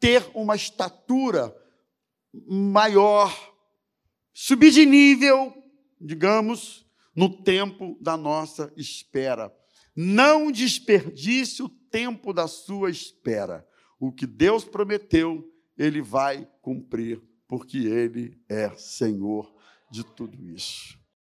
ter 0.00 0.28
uma 0.34 0.56
estatura 0.56 1.56
maior, 2.44 3.32
subir 4.34 4.72
de 4.72 4.84
nível, 4.84 5.54
digamos, 6.00 6.84
no 7.14 7.40
tempo 7.40 7.96
da 8.00 8.16
nossa 8.16 8.72
espera. 8.76 9.54
Não 9.94 10.50
desperdice 10.50 11.62
o 11.62 11.68
tempo 11.68 12.32
da 12.32 12.48
sua 12.48 12.90
espera. 12.90 13.64
O 13.98 14.12
que 14.12 14.26
Deus 14.26 14.64
prometeu, 14.64 15.50
Ele 15.76 16.02
vai 16.02 16.48
cumprir, 16.60 17.22
porque 17.48 17.78
Ele 17.78 18.38
é 18.48 18.70
Senhor 18.76 19.54
de 19.90 20.04
tudo 20.04 20.36
isso. 20.50 20.98